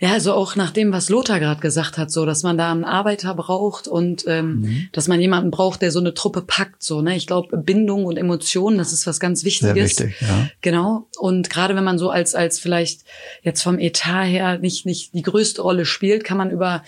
[0.00, 2.84] Ja, also auch nach dem, was Lothar gerade gesagt hat, so, dass man da einen
[2.84, 4.88] Arbeiter braucht und ähm, Mhm.
[4.92, 6.82] dass man jemanden braucht, der so eine Truppe packt.
[6.82, 7.14] So, ne?
[7.16, 9.96] Ich glaube, Bindung und Emotionen, das ist was ganz Wichtiges.
[9.96, 10.48] Sehr wichtig, ja.
[10.62, 11.06] Genau.
[11.18, 13.02] Und gerade wenn man so als als vielleicht
[13.42, 16.82] jetzt vom Etat her nicht nicht die größte Rolle spielt, kann man über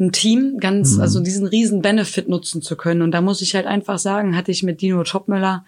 [0.00, 3.00] ein Team ganz, also diesen riesen Benefit nutzen zu können.
[3.02, 5.64] Und da muss ich halt einfach sagen, hatte ich mit Dino Topmüller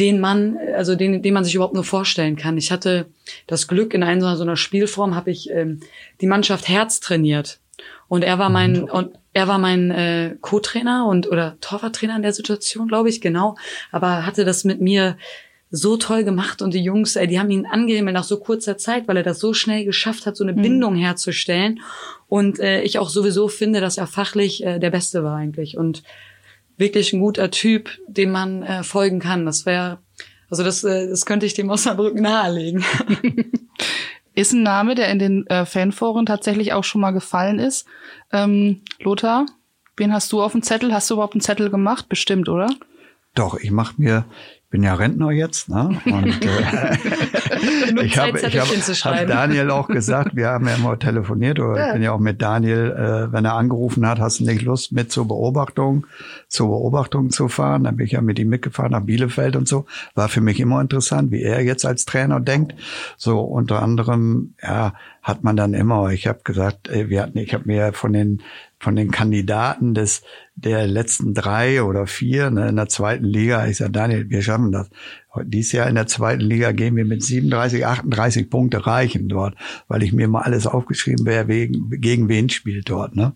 [0.00, 2.56] den Mann, also den, den man sich überhaupt nur vorstellen kann.
[2.56, 3.06] Ich hatte
[3.46, 5.80] das Glück, in einer so einer Spielform habe ich ähm,
[6.20, 7.60] die Mannschaft Herz trainiert.
[8.08, 12.32] Und er war mein, und er war mein äh, Co-Trainer und oder Torwarttrainer in der
[12.32, 13.56] Situation, glaube ich, genau.
[13.92, 15.16] Aber hatte das mit mir
[15.70, 19.06] so toll gemacht und die Jungs, ey, die haben ihn angehimmelt nach so kurzer Zeit,
[19.06, 21.80] weil er das so schnell geschafft hat, so eine Bindung herzustellen.
[22.26, 26.02] Und äh, ich auch sowieso finde, dass er fachlich äh, der Beste war eigentlich und
[26.80, 29.46] wirklich ein guter Typ, dem man äh, folgen kann.
[29.46, 29.98] Das wäre,
[30.48, 32.84] also das, äh, das könnte ich dem Osnabrück nahelegen.
[34.34, 37.86] Ist ein Name, der in den äh, Fanforen tatsächlich auch schon mal gefallen ist.
[38.32, 39.46] Ähm, Lothar,
[39.96, 40.92] wen hast du auf dem Zettel?
[40.94, 42.08] Hast du überhaupt einen Zettel gemacht?
[42.08, 42.68] Bestimmt, oder?
[43.34, 44.24] Doch, ich mache mir,
[44.70, 46.00] bin ja Rentner jetzt, ne?
[46.06, 49.26] Und äh, ich habe hab, hab.
[49.26, 51.86] Daniel auch gesagt, wir haben ja immer telefoniert, oder Ja.
[51.88, 54.92] ich bin ja auch mit Daniel, äh, wenn er angerufen hat, hast du nicht Lust
[54.92, 56.06] mit zur Beobachtung,
[56.48, 57.84] zur Beobachtung zu fahren?
[57.84, 59.86] Dann bin ich ja mit ihm mitgefahren nach Bielefeld und so.
[60.14, 62.74] War für mich immer interessant, wie er jetzt als Trainer denkt.
[63.16, 67.52] So unter anderem, ja, hat man dann immer, ich habe gesagt, äh, wir hatten, ich
[67.52, 68.40] habe mir von den
[68.80, 70.22] von den Kandidaten des
[70.54, 74.72] der letzten drei oder vier ne, in der zweiten Liga, ich sage Daniel, wir schaffen
[74.72, 74.88] das.
[75.44, 79.54] Dieses Jahr in der zweiten Liga gehen wir mit 37, 38 Punkte reichen dort,
[79.86, 83.14] weil ich mir mal alles aufgeschrieben wer wegen, gegen wen spielt dort.
[83.14, 83.34] Ne?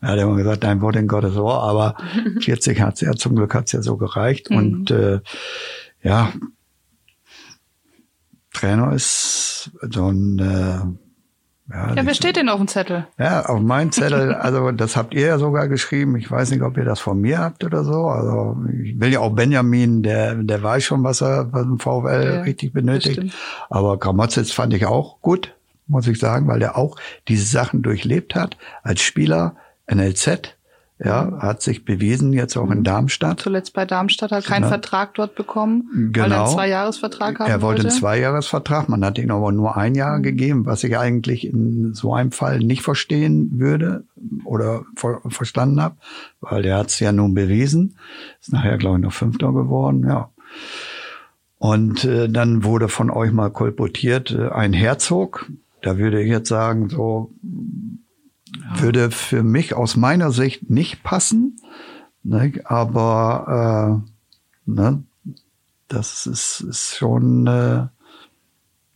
[0.00, 1.96] Er hat immer gesagt, dein Wort in Gottes Ohr, aber
[2.40, 4.50] 40 hat's ja, zum Glück hat's ja so gereicht.
[4.50, 5.20] Und äh,
[6.02, 6.32] ja,
[8.54, 11.05] Trainer ist so ein äh,
[11.70, 13.06] ja, Ja, wer steht denn auf dem Zettel?
[13.18, 16.16] ja, auf meinem Zettel, also das habt ihr ja sogar geschrieben.
[16.16, 18.06] Ich weiß nicht, ob ihr das von mir habt oder so.
[18.08, 22.34] Also ich will ja auch Benjamin, der, der weiß schon, was er was ein VfL
[22.36, 23.32] Ja, richtig benötigt.
[23.70, 25.54] Aber Gramozis fand ich auch gut,
[25.86, 26.96] muss ich sagen, weil der auch
[27.28, 29.56] diese Sachen durchlebt hat als Spieler,
[29.92, 30.55] NLZ,
[30.98, 33.40] ja, hat sich bewiesen, jetzt auch in Darmstadt.
[33.40, 34.68] Zuletzt bei Darmstadt hat keinen Ja.
[34.68, 36.44] Vertrag dort bekommen, weil er Genau.
[36.44, 37.90] einen Zweijahresvertrag haben Er wollte einen.
[37.90, 42.32] Zweijahresvertrag, man hat ihn aber nur ein Jahr gegeben, was ich eigentlich in so einem
[42.32, 44.04] Fall nicht verstehen würde
[44.44, 45.96] oder ver verstanden habe,
[46.40, 47.98] weil der hat es ja nun bewiesen.
[48.40, 50.30] Ist nachher, glaube ich, noch Fünfter geworden, ja.
[51.58, 55.46] Und äh, dann wurde von euch mal kolportiert äh, ein Herzog.
[55.82, 57.32] Da würde ich jetzt sagen, so
[58.78, 61.56] würde für mich aus meiner Sicht nicht passen.
[62.22, 62.52] Ne?
[62.64, 64.02] Aber
[64.66, 65.02] äh, ne?
[65.88, 67.86] das ist, ist schon, äh,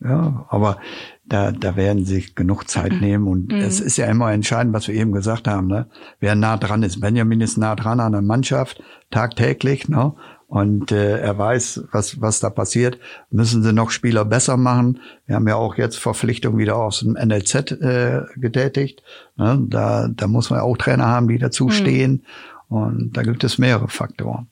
[0.03, 0.79] ja, aber
[1.27, 3.27] da, da werden sie sich genug Zeit nehmen.
[3.29, 3.59] Und Mhm.
[3.59, 5.87] es ist ja immer entscheidend, was wir eben gesagt haben, ne?
[6.19, 7.01] wer nah dran ist.
[7.01, 10.15] Benjamin ist nah dran an der Mannschaft, tagtäglich, ne?
[10.51, 12.99] Und äh, er weiß, was, was da passiert.
[13.31, 14.99] Müssen sie noch Spieler besser machen?
[15.27, 19.01] Wir haben ja auch jetzt Verpflichtungen wieder aus dem NLZ äh, getätigt.
[19.37, 19.65] Ne?
[19.69, 21.71] Da, da muss man auch Trainer haben, die dazu Mhm.
[21.71, 22.25] stehen.
[22.69, 24.49] Und da gibt es mehrere Faktoren.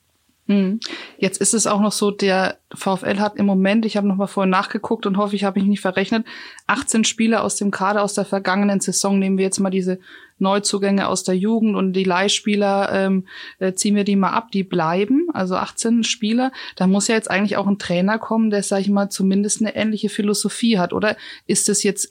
[0.49, 0.79] Hm.
[1.19, 4.25] Jetzt ist es auch noch so, der VfL hat im Moment, ich habe noch mal
[4.25, 6.25] vorhin nachgeguckt und hoffe, ich habe mich nicht verrechnet,
[6.65, 9.19] 18 Spieler aus dem Kader aus der vergangenen Saison.
[9.19, 9.99] Nehmen wir jetzt mal diese
[10.39, 13.27] Neuzugänge aus der Jugend und die Leihspieler, ähm,
[13.59, 16.51] äh, ziehen wir die mal ab, die bleiben, also 18 Spieler.
[16.75, 19.75] Da muss ja jetzt eigentlich auch ein Trainer kommen, der, sag ich mal, zumindest eine
[19.75, 20.93] ähnliche Philosophie hat.
[20.93, 22.09] Oder ist es jetzt,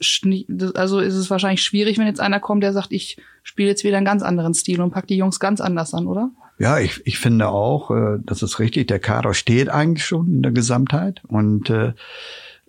[0.75, 3.97] also ist es wahrscheinlich schwierig, wenn jetzt einer kommt, der sagt, ich spiele jetzt wieder
[3.97, 6.31] einen ganz anderen Stil und pack die Jungs ganz anders an, oder?
[6.59, 10.41] Ja, ich, ich finde auch, äh, das ist richtig, der Kader steht eigentlich schon in
[10.43, 11.93] der Gesamtheit und äh,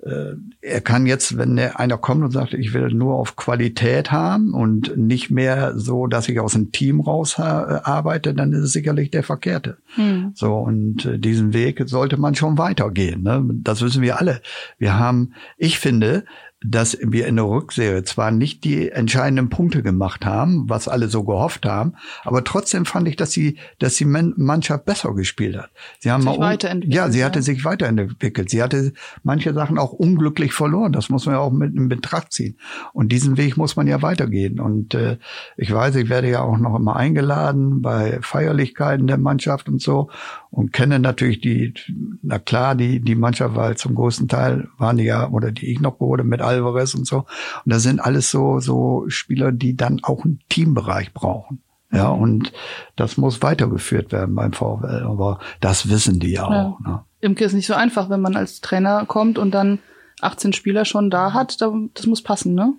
[0.02, 4.10] äh, er kann jetzt, wenn der einer kommt und sagt, ich will nur auf Qualität
[4.10, 8.60] haben und nicht mehr so, dass ich aus dem Team raus ha- arbeite, dann ist
[8.60, 9.76] es sicherlich der verkehrte.
[9.96, 10.32] Hm.
[10.34, 13.22] So, und äh, diesen Weg sollte man schon weitergehen.
[13.22, 13.44] Ne?
[13.62, 14.40] Das wissen wir alle.
[14.78, 16.24] Wir haben, ich finde,
[16.62, 21.24] dass wir in der Rückserie zwar nicht die entscheidenden Punkte gemacht haben, was alle so
[21.24, 21.94] gehofft haben,
[22.24, 25.70] aber trotzdem fand ich, dass sie, dass die Man- Mannschaft besser gespielt hat.
[26.00, 27.42] Sie haben Sich mal weiterentwickelt, Ja, sie hatte ja.
[27.42, 28.50] sich weiterentwickelt.
[28.50, 28.92] Sie hatte
[29.22, 30.92] manche Sachen auch unglücklich verloren.
[30.92, 32.56] Das muss man ja auch mit in Betracht ziehen.
[32.92, 34.60] Und diesen Weg muss man ja weitergehen.
[34.60, 35.16] Und äh,
[35.56, 40.10] ich weiß, ich werde ja auch noch immer eingeladen bei Feierlichkeiten der Mannschaft und so
[40.50, 41.74] und kenne natürlich die,
[42.22, 45.80] na klar, die die Mannschaft, weil zum größten Teil waren die ja oder die ich
[45.80, 47.18] noch geholt mit Alvarez und so.
[47.18, 47.26] Und
[47.72, 51.62] das sind alles so so Spieler, die dann auch einen Teambereich brauchen.
[51.92, 52.52] Ja, und
[52.94, 55.04] das muss weitergeführt werden beim VfL.
[55.08, 56.62] Aber das wissen die ja Ja.
[56.66, 56.80] auch.
[56.80, 57.00] Ne?
[57.20, 59.78] Imke ist nicht so einfach, wenn man als Trainer kommt und dann
[60.20, 61.60] 18 Spieler schon da hat.
[61.60, 62.74] Da, das muss passen, ne?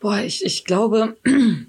[0.00, 1.16] Boah, ich, ich glaube,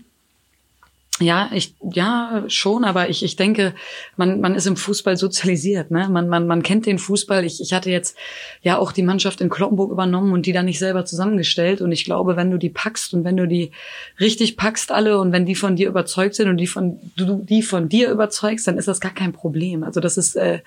[1.19, 3.73] ja, ich, ja, schon, aber ich, ich denke,
[4.15, 6.07] man, man ist im Fußball sozialisiert, ne?
[6.09, 7.45] Man, man, man kennt den Fußball.
[7.45, 8.17] Ich, ich hatte jetzt
[8.61, 11.81] ja auch die Mannschaft in Kloppenburg übernommen und die dann nicht selber zusammengestellt.
[11.81, 13.71] Und ich glaube, wenn du die packst und wenn du die
[14.19, 17.61] richtig packst alle und wenn die von dir überzeugt sind und die von, du die
[17.61, 19.83] von dir überzeugst, dann ist das gar kein Problem.
[19.83, 20.59] Also das ist, äh,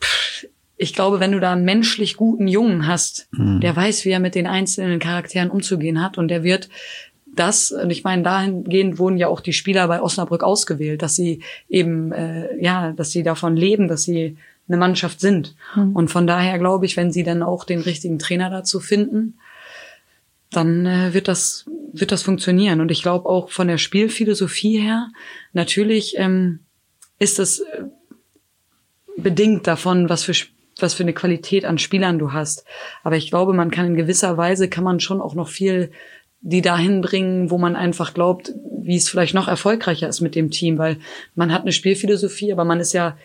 [0.00, 0.46] pff,
[0.82, 4.34] ich glaube, wenn du da einen menschlich guten Jungen hast, der weiß, wie er mit
[4.34, 6.70] den einzelnen Charakteren umzugehen hat und der wird
[7.34, 11.42] das, und ich meine, dahingehend wurden ja auch die Spieler bei Osnabrück ausgewählt, dass sie
[11.68, 14.36] eben, äh, ja, dass sie davon leben, dass sie
[14.68, 15.56] eine Mannschaft sind.
[15.94, 19.38] Und von daher glaube ich, wenn sie dann auch den richtigen Trainer dazu finden,
[20.50, 22.80] dann äh, wird das wird das funktionieren.
[22.80, 25.08] Und ich glaube auch von der Spielphilosophie her,
[25.52, 26.60] natürlich ähm,
[27.18, 27.84] ist es äh,
[29.16, 30.34] bedingt davon, was für
[30.78, 32.64] was für eine Qualität an Spielern du hast.
[33.02, 35.90] Aber ich glaube, man kann in gewisser Weise kann man schon auch noch viel
[36.40, 40.50] die dahin bringen, wo man einfach glaubt, wie es vielleicht noch erfolgreicher ist mit dem
[40.50, 40.96] Team, weil
[41.34, 43.16] man hat eine Spielphilosophie, aber man ist ja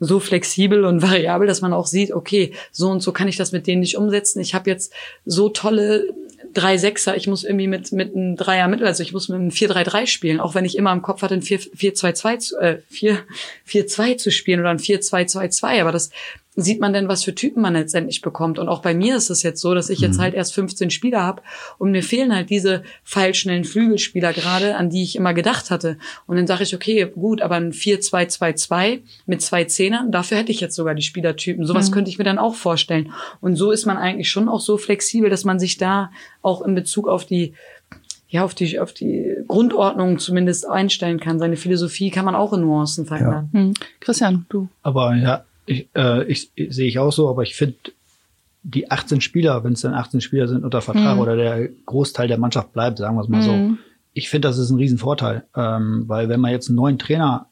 [0.00, 3.52] so flexibel und variabel, dass man auch sieht, okay, so und so kann ich das
[3.52, 4.40] mit denen nicht umsetzen.
[4.40, 4.92] Ich habe jetzt
[5.24, 6.14] so tolle
[6.54, 9.50] drei Sechser, ich muss irgendwie mit mit einem Dreier Mittel, also ich muss mit einem
[9.50, 14.30] 4-3-3 spielen, auch wenn ich immer im Kopf hatte, ein 4-2-2 zu, äh, 4-4-2 zu
[14.30, 16.10] spielen oder ein 4-2-2-2, aber das
[16.54, 18.58] sieht man denn, was für Typen man letztendlich bekommt.
[18.58, 21.22] Und auch bei mir ist es jetzt so, dass ich jetzt halt erst 15 Spieler
[21.22, 21.42] habe
[21.78, 25.96] und mir fehlen halt diese feilschnellen Flügelspieler gerade, an die ich immer gedacht hatte.
[26.26, 30.60] Und dann sage ich, okay, gut, aber ein 4-2-2-2 mit zwei Zehnern, dafür hätte ich
[30.60, 31.64] jetzt sogar die Spielertypen.
[31.64, 33.12] Sowas könnte ich mir dann auch vorstellen.
[33.40, 36.10] Und so ist man eigentlich schon auch so flexibel, dass man sich da
[36.42, 37.54] auch in Bezug auf die
[38.28, 41.38] ja, auf die, auf die Grundordnung zumindest einstellen kann.
[41.38, 43.50] Seine Philosophie kann man auch in Nuancen verändern.
[43.52, 43.74] Hm.
[44.00, 44.68] Christian, du.
[44.82, 47.76] Aber ja, ich, äh, ich, ich sehe ich auch so, aber ich finde
[48.62, 52.38] die 18 Spieler, wenn es dann 18 Spieler sind unter Vertrag oder der Großteil der
[52.38, 53.76] Mannschaft bleibt, sagen wir es mal so,
[54.12, 55.44] ich finde, das ist ein Riesenvorteil.
[55.56, 57.46] Ähm, weil wenn man jetzt einen neuen Trainer,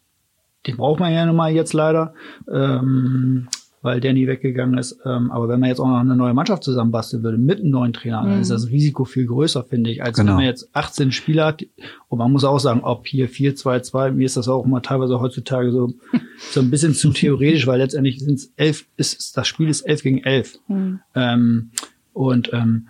[0.66, 2.14] den braucht man ja nun mal jetzt leider,
[2.52, 3.48] ähm,
[3.82, 4.98] weil Danny weggegangen ist.
[5.06, 7.92] Ähm, aber wenn man jetzt auch noch eine neue Mannschaft zusammenbasteln würde mit einem neuen
[7.92, 10.32] Trainer, dann ist das Risiko viel größer, finde ich, als Genau.
[10.32, 11.64] wenn man jetzt 18 Spieler hat.
[12.08, 15.72] Und man muss auch sagen, ob hier 4-2-2, mir ist das auch immer teilweise heutzutage
[15.72, 15.94] so,
[16.50, 19.82] so ein bisschen zu theoretisch, weil letztendlich sind es elf, ist, ist, das Spiel ist
[19.82, 20.58] elf gegen elf.
[21.14, 21.70] Ähm,
[22.12, 22.88] und ähm,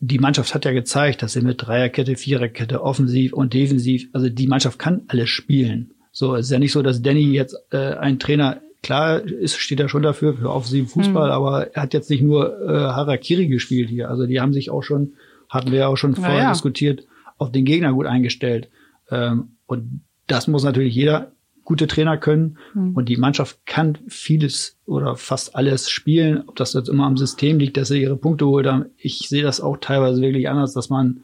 [0.00, 4.48] die Mannschaft hat ja gezeigt, dass sie mit Dreierkette, Viererkette, offensiv und defensiv, also die
[4.48, 5.92] Mannschaft kann alles spielen.
[6.10, 9.80] So, es ist ja nicht so, dass Danny jetzt äh, ein Trainer, klar ist, steht
[9.80, 13.88] er schon dafür, für offensiven Fußball, aber er hat jetzt nicht nur äh, Harakiri gespielt
[13.88, 14.10] hier.
[14.10, 15.14] Also die haben sich auch schon,
[15.48, 16.52] hatten wir ja auch schon vorher ja.
[16.52, 17.06] diskutiert,
[17.38, 18.68] auf den Gegner gut eingestellt.
[19.10, 21.32] Ähm, und das muss natürlich jeder
[21.64, 22.94] gute Trainer können mhm.
[22.96, 27.58] und die Mannschaft kann vieles oder fast alles spielen, ob das jetzt immer am System
[27.58, 28.68] liegt, dass sie ihre Punkte holt.
[28.96, 31.20] Ich sehe das auch teilweise wirklich anders, dass man,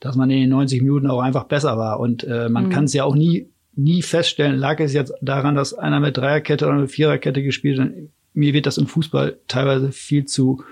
[0.00, 2.70] dass man in den 90 Minuten auch einfach besser war und äh, man mhm.
[2.70, 6.66] kann es ja auch nie nie feststellen, lag es jetzt daran, dass einer mit Dreierkette
[6.66, 7.90] oder mit Viererkette gespielt hat.
[8.32, 10.62] Mir wird das im Fußball teilweise viel zu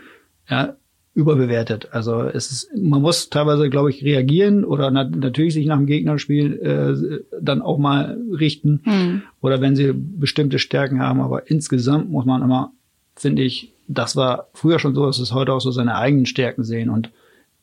[0.49, 0.77] ja,
[1.15, 1.89] überbewertet.
[1.93, 5.87] Also es ist, man muss teilweise, glaube ich, reagieren oder na natürlich sich nach dem
[5.87, 9.23] Gegnerspiel äh, dann auch mal richten mhm.
[9.41, 11.21] oder wenn sie bestimmte Stärken haben.
[11.21, 12.73] Aber insgesamt muss man immer,
[13.17, 16.65] finde ich, das war früher schon so, dass es heute auch so seine eigenen Stärken
[16.65, 17.11] sehen und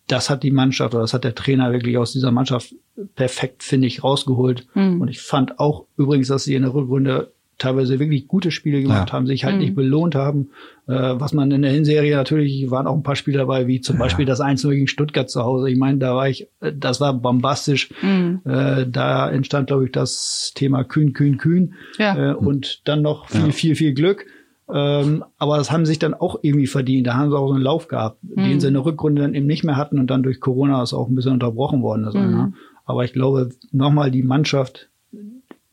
[0.08, 2.74] das hat die Mannschaft oder das hat der Trainer wirklich aus dieser Mannschaft
[3.16, 4.68] perfekt, finde ich, rausgeholt.
[4.74, 5.02] Mhm.
[5.02, 9.10] Und ich fand auch übrigens, dass sie in der Rückrunde teilweise wirklich gute Spiele gemacht
[9.10, 9.14] ja.
[9.14, 9.62] haben, sich halt mhm.
[9.62, 10.50] nicht belohnt haben.
[10.88, 13.98] Äh, was man in der Hinserie natürlich waren auch ein paar Spiele dabei, wie zum
[13.98, 14.04] ja.
[14.04, 15.70] Beispiel das 1 gegen Stuttgart zu Hause.
[15.70, 17.90] Ich meine, da war ich, äh, das war bombastisch.
[18.02, 18.42] Mhm.
[18.46, 21.76] Äh, da entstand, glaube ich, das Thema Kühn, Kühn, Kühn.
[22.00, 22.32] Ja.
[22.32, 23.52] Äh, und dann noch viel, ja.
[23.52, 24.26] viel, viel Glück.
[24.74, 27.06] Ähm, aber das haben sie sich dann auch irgendwie verdient.
[27.06, 28.44] Da haben sie auch so einen Lauf gehabt, mhm.
[28.44, 30.94] den sie in der Rückrunde dann eben nicht mehr hatten und dann durch Corona ist
[30.94, 32.06] auch ein bisschen unterbrochen worden.
[32.06, 32.56] Also, mhm.
[32.86, 34.90] Aber ich glaube, nochmal die Mannschaft,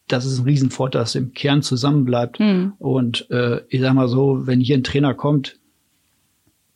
[0.07, 2.41] das ist ein Riesenvorteil, dass im Kern zusammenbleibt.
[2.41, 2.73] Mhm.
[2.79, 5.59] Und äh, ich sag mal so, wenn hier ein Trainer kommt,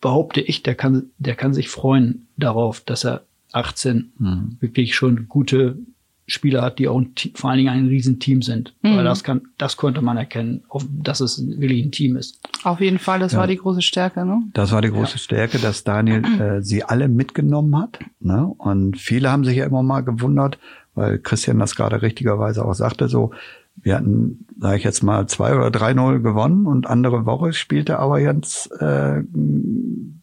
[0.00, 4.56] behaupte ich, der kann, der kann sich freuen darauf, dass er 18 mhm.
[4.60, 5.78] wirklich schon gute
[6.26, 8.74] Spieler hat, die auch ein, vor allen Dingen ein Riesenteam sind.
[8.82, 8.96] Mhm.
[8.96, 10.62] Weil das kann, das konnte man erkennen,
[11.02, 12.40] dass es wirklich ein Team ist.
[12.62, 13.38] Auf jeden Fall, das ja.
[13.38, 14.42] war die große Stärke, ne?
[14.54, 15.18] Das war die große ja.
[15.18, 17.98] Stärke, dass Daniel äh, sie alle mitgenommen hat.
[18.20, 18.46] Ne?
[18.58, 20.58] Und viele haben sich ja immer mal gewundert,
[20.94, 23.32] weil Christian das gerade richtigerweise auch sagte, so,
[23.76, 27.98] wir hatten, sage ich jetzt mal, zwei oder drei Null gewonnen und andere Woche spielte
[27.98, 29.22] aber jetzt äh,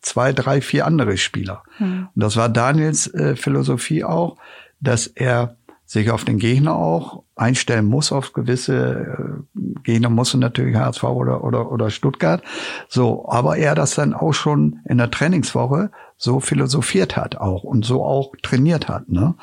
[0.02, 1.64] zwei, drei, vier andere Spieler.
[1.80, 2.10] Mhm.
[2.14, 4.38] Und das war Daniels äh, Philosophie auch,
[4.80, 5.58] dass er
[5.90, 11.44] sich auf den Gegner auch einstellen muss, auf gewisse äh, Gegner muss natürlich HSV oder,
[11.44, 12.44] oder, oder Stuttgart.
[12.88, 17.86] So, aber er das dann auch schon in der Trainingswoche so philosophiert hat auch und
[17.86, 19.10] so auch trainiert hat.
[19.10, 19.34] Ne?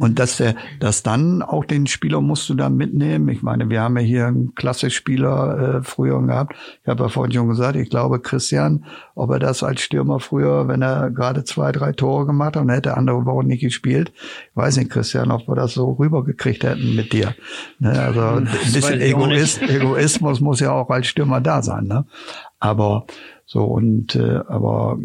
[0.00, 3.28] Und dass der, dass dann auch den Spieler musst du da mitnehmen.
[3.28, 6.56] Ich meine, wir haben ja hier einen Klassikspieler äh, früher gehabt.
[6.82, 10.68] Ich habe ja vorhin schon gesagt, ich glaube Christian, ob er das als Stürmer früher,
[10.68, 14.10] wenn er gerade zwei, drei Tore gemacht hat und hätte andere Wochen nicht gespielt,
[14.50, 17.34] ich weiß nicht, Christian, ob wir das so rübergekriegt hätten mit dir.
[17.78, 21.84] Ne, also ein bisschen Egoist, Egoismus muss ja auch als Stürmer da sein.
[21.84, 22.06] Ne?
[22.58, 23.04] Aber
[23.52, 24.96] so und äh, aber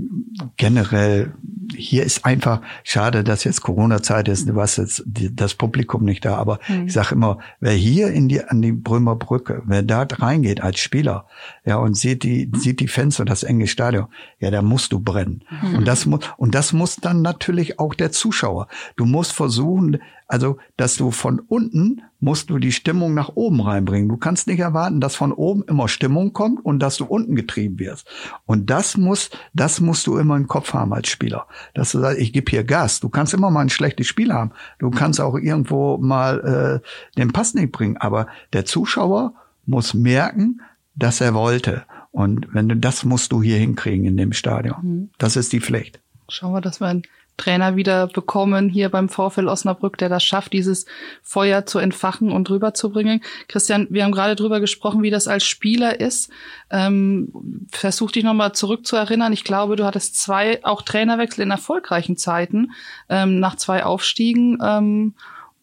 [0.55, 1.33] generell
[1.75, 4.47] hier ist einfach schade, dass jetzt Corona-Zeit ist.
[4.47, 6.85] Du hast jetzt die, das Publikum nicht da, aber mhm.
[6.85, 10.77] ich sage immer, wer hier in die an die Brümer Brücke, wer da reingeht als
[10.77, 11.25] Spieler,
[11.65, 14.99] ja und sieht die sieht die Fans und das enge Stadion, ja, da musst du
[14.99, 15.43] brennen.
[15.63, 15.77] Mhm.
[15.77, 18.67] Und das muss und das muss dann natürlich auch der Zuschauer.
[18.95, 24.09] Du musst versuchen, also, dass du von unten musst du die Stimmung nach oben reinbringen.
[24.09, 27.77] Du kannst nicht erwarten, dass von oben immer Stimmung kommt und dass du unten getrieben
[27.79, 28.07] wirst.
[28.45, 31.45] Und das muss, das musst du immer im Kopf haben als Spieler.
[31.75, 32.99] Dass du sagst, ich gebe hier Gas.
[32.99, 34.51] Du kannst immer mal ein schlechtes Spiel haben.
[34.79, 37.97] Du kannst auch irgendwo mal äh, den Pass nicht bringen.
[37.97, 39.33] Aber der Zuschauer
[39.67, 40.61] muss merken,
[40.95, 41.83] dass er wollte.
[42.11, 44.77] Und wenn du, das musst du hier hinkriegen in dem Stadion.
[44.81, 45.09] Mhm.
[45.19, 45.99] Das ist die Pflicht.
[46.29, 47.03] Schauen wir, dass wir ein
[47.37, 50.85] Trainer wieder bekommen hier beim VfL Osnabrück, der das schafft, dieses
[51.21, 53.21] Feuer zu entfachen und rüberzubringen.
[53.47, 56.29] Christian, wir haben gerade drüber gesprochen, wie das als Spieler ist.
[56.69, 59.33] Ähm, versuch dich nochmal zurückzuerinnern.
[59.33, 62.71] Ich glaube, du hattest zwei auch Trainerwechsel in erfolgreichen Zeiten
[63.09, 64.57] ähm, nach zwei Aufstiegen.
[64.63, 65.13] Ähm,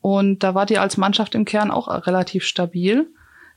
[0.03, 3.09] und da wart ihr als Mannschaft im Kern auch relativ stabil.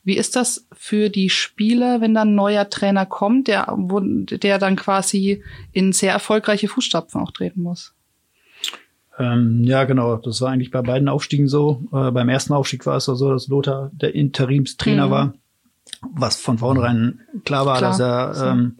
[0.04, 4.76] Wie ist das für die Spieler, wenn dann ein neuer Trainer kommt, der, der dann
[4.76, 7.95] quasi in sehr erfolgreiche Fußstapfen auch treten muss?
[9.18, 10.18] Ähm, ja, genau.
[10.18, 11.84] Das war eigentlich bei beiden Aufstiegen so.
[11.94, 15.12] Äh, beim ersten Aufstieg war es so, dass Lothar der Interimstrainer mhm.
[15.12, 15.34] war,
[16.02, 17.92] was von vornherein klar war, klar.
[17.92, 18.78] dass er ähm,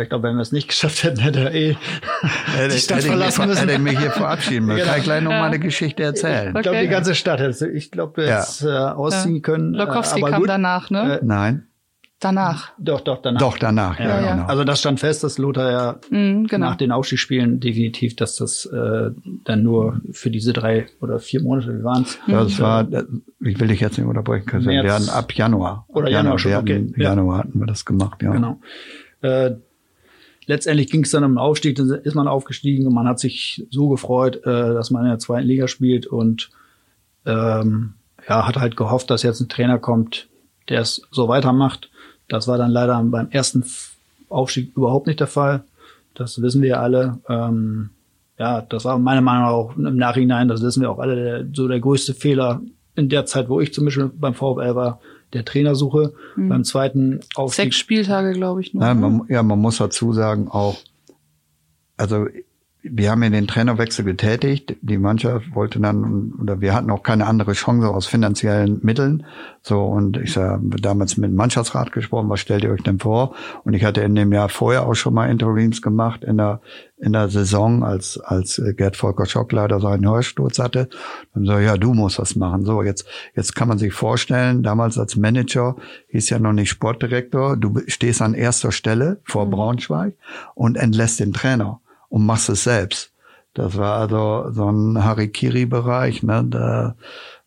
[0.00, 1.76] ich glaube, wenn wir es nicht geschafft hätten, hätte er eh
[2.72, 3.68] die Stadt hätte verlassen müssen.
[3.68, 4.78] Hätte mich hier verabschieden müssen.
[4.78, 4.90] Genau.
[4.90, 5.44] Kann ich gleich noch ja.
[5.44, 6.54] eine Geschichte erzählen.
[6.54, 8.90] Ich glaube, die ganze Stadt hätte Ich glaube, wir hätten ja.
[8.90, 9.42] äh, ausziehen ja.
[9.42, 9.74] können.
[9.74, 10.48] Lokowski kam gut.
[10.48, 11.18] danach, ne?
[11.18, 11.66] Äh, Nein.
[12.22, 12.70] Danach.
[12.78, 13.40] Doch, doch, danach.
[13.40, 14.46] Doch, danach, ja, ja, genau.
[14.46, 16.66] Also das stand fest, dass Lothar ja mhm, genau.
[16.66, 19.10] nach den Aufstiegsspielen definitiv, dass das äh,
[19.42, 22.20] dann nur für diese drei oder vier Monate, wie waren es?
[22.28, 22.86] Das war,
[23.40, 24.68] ich will dich jetzt nicht unterbrechen können.
[24.68, 25.84] Wir hatten ab Januar.
[25.88, 26.92] Oder Januar, Januar schon, okay.
[26.96, 28.30] Januar hatten wir das gemacht, ja.
[28.30, 28.60] Genau.
[29.22, 29.56] Äh,
[30.46, 33.66] letztendlich ging es dann um den Aufstieg, dann ist man aufgestiegen und man hat sich
[33.70, 36.50] so gefreut, äh, dass man in der zweiten Liga spielt und
[37.26, 37.94] ähm,
[38.28, 40.28] ja, hat halt gehofft, dass jetzt ein Trainer kommt,
[40.68, 41.88] der es so weitermacht
[42.32, 43.62] das war dann leider beim ersten
[44.30, 45.64] Aufstieg überhaupt nicht der Fall.
[46.14, 47.18] Das wissen wir alle.
[47.28, 47.90] Ähm,
[48.38, 51.46] ja, das war meiner Meinung nach auch im Nachhinein, das wissen wir auch alle, der,
[51.52, 52.62] so der größte Fehler
[52.96, 55.00] in der Zeit, wo ich zum Beispiel beim VfL war,
[55.34, 56.14] der Trainersuche.
[56.36, 56.48] Mhm.
[56.48, 57.64] Beim zweiten Aufstieg.
[57.64, 58.72] Sechs Spieltage, glaube ich.
[58.72, 58.82] Nur.
[58.82, 60.78] Ja, man, ja, man muss dazu sagen auch,
[61.98, 62.26] also
[62.84, 64.76] wir haben ja den Trainerwechsel getätigt.
[64.82, 69.24] Die Mannschaft wollte dann, oder wir hatten auch keine andere Chance aus finanziellen Mitteln.
[69.62, 73.34] So, und ich habe damals mit dem Mannschaftsrat gesprochen, was stellt ihr euch denn vor?
[73.64, 76.60] Und ich hatte in dem Jahr vorher auch schon mal Interims gemacht in der,
[76.98, 80.88] in der Saison, als, als Gerd Volker Schock leider seinen Hörsturz hatte.
[81.34, 82.64] Dann so, ja, du musst das machen.
[82.64, 83.06] So, jetzt,
[83.36, 85.76] jetzt kann man sich vorstellen, damals als Manager
[86.08, 89.50] hieß ja noch nicht Sportdirektor, du stehst an erster Stelle vor mhm.
[89.50, 90.14] Braunschweig
[90.56, 91.81] und entlässt den Trainer
[92.12, 93.10] und machst es selbst.
[93.54, 96.44] Das war also so ein Harikiri-Bereich, ne?
[96.46, 96.94] Da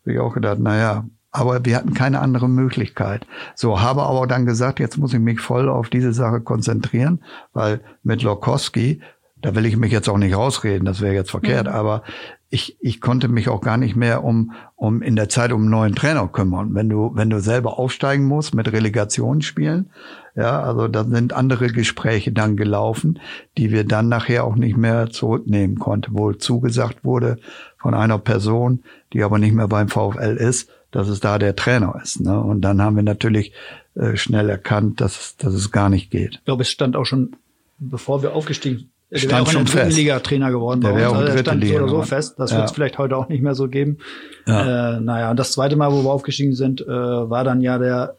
[0.00, 3.26] habe ich auch gedacht, na ja, aber wir hatten keine andere Möglichkeit.
[3.54, 7.80] So, habe aber dann gesagt, jetzt muss ich mich voll auf diese Sache konzentrieren, weil
[8.02, 9.02] mit Lokowski,
[9.40, 11.72] da will ich mich jetzt auch nicht rausreden, das wäre jetzt verkehrt, mhm.
[11.72, 12.02] aber
[12.48, 15.70] ich, ich konnte mich auch gar nicht mehr um, um in der Zeit um einen
[15.70, 16.74] neuen Trainer kümmern.
[16.74, 19.90] Wenn du, wenn du selber aufsteigen musst mit Relegationsspielen,
[20.36, 23.18] ja, also da sind andere Gespräche dann gelaufen,
[23.58, 27.38] die wir dann nachher auch nicht mehr zurücknehmen konnten, wo zugesagt wurde
[27.78, 28.82] von einer Person,
[29.12, 32.20] die aber nicht mehr beim VfL ist, dass es da der Trainer ist.
[32.20, 32.40] Ne?
[32.40, 33.52] Und dann haben wir natürlich
[33.96, 36.36] äh, schnell erkannt, dass, dass es gar nicht geht.
[36.36, 37.34] Ich glaube, es stand auch schon,
[37.78, 38.90] bevor wir aufgestiegen
[39.22, 39.96] der stand auch schon in der fest.
[39.96, 40.80] Liga-Trainer geworden.
[40.80, 42.34] Der wäre auch also, der stand Liga so oder so fest.
[42.38, 42.58] Das ja.
[42.58, 43.98] wird es vielleicht heute auch nicht mehr so geben.
[44.46, 44.96] Ja.
[44.96, 48.16] Äh, naja, und das zweite Mal, wo wir aufgestiegen sind, äh, war dann ja der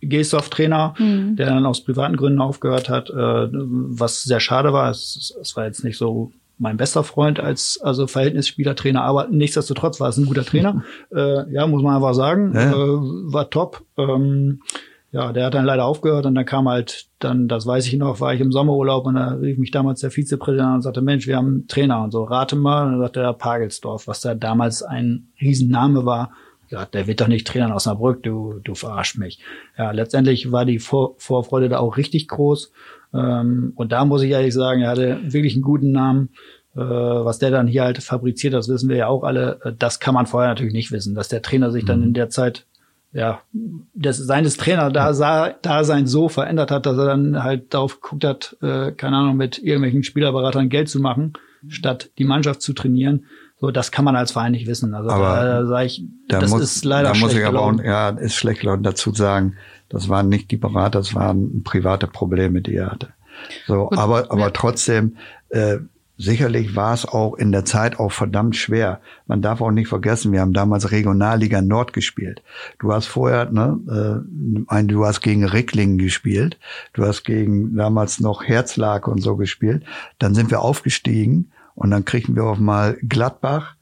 [0.00, 1.36] Gessoff-Trainer, mhm.
[1.36, 4.90] der dann aus privaten Gründen aufgehört hat, äh, was sehr schade war.
[4.90, 10.08] Es, es war jetzt nicht so mein bester Freund als also Verhältnisspielertrainer, aber nichtsdestotrotz war
[10.08, 10.82] es ein guter Trainer.
[11.14, 12.72] äh, ja, muss man einfach sagen, ja.
[12.72, 13.82] äh, war top.
[13.98, 14.60] Ähm,
[15.16, 18.20] ja, der hat dann leider aufgehört und dann kam halt dann, das weiß ich noch,
[18.20, 21.36] war ich im Sommerurlaub und da rief mich damals der Vizepräsident und sagte, Mensch, wir
[21.36, 22.84] haben einen Trainer und so, rate mal.
[22.84, 26.30] Und dann sagte er Pagelsdorf, was da damals ein Riesenname war
[26.68, 29.38] ja, der wird doch nicht Trainer in Osnabrück, du, du verarsch mich.
[29.78, 32.72] Ja, letztendlich war die Vor Vorfreude da auch richtig groß.
[33.14, 36.30] Ähm, und da muss ich ehrlich sagen, er hatte wirklich einen guten Namen.
[36.74, 39.60] Äh, was der dann hier halt fabriziert, das wissen wir ja auch alle.
[39.64, 42.06] Äh, das kann man vorher natürlich nicht wissen, dass der Trainer sich dann mhm.
[42.06, 42.66] in der Zeit
[43.16, 43.40] ja,
[43.94, 48.02] das seines Trainer da sah, da sein so verändert hat, dass er dann halt darauf
[48.02, 51.32] geguckt hat, äh, keine Ahnung, mit irgendwelchen Spielerberatern Geld zu machen,
[51.66, 53.24] statt die Mannschaft zu trainieren.
[53.58, 54.94] So, das kann man als Verein nicht wissen.
[54.94, 57.46] Also aber da, da sage ich, da das muss, ist leider da schlecht muss ich
[57.46, 59.56] aber auch, ja, ist schlecht gelaufen dazu sagen,
[59.88, 63.08] das waren nicht die Berater, das waren private Probleme, die er hatte.
[63.66, 64.50] So, Gut, aber aber ja.
[64.50, 65.16] trotzdem
[65.48, 65.78] äh,
[66.18, 69.00] Sicherlich war es auch in der Zeit auch verdammt schwer.
[69.26, 72.42] Man darf auch nicht vergessen, wir haben damals Regionalliga Nord gespielt.
[72.78, 74.24] Du hast vorher, ne,
[74.70, 76.58] äh, du hast gegen Ricklingen gespielt,
[76.94, 79.84] du hast gegen damals noch Herzlag und so gespielt.
[80.18, 83.74] Dann sind wir aufgestiegen und dann kriegen wir auch mal Gladbach,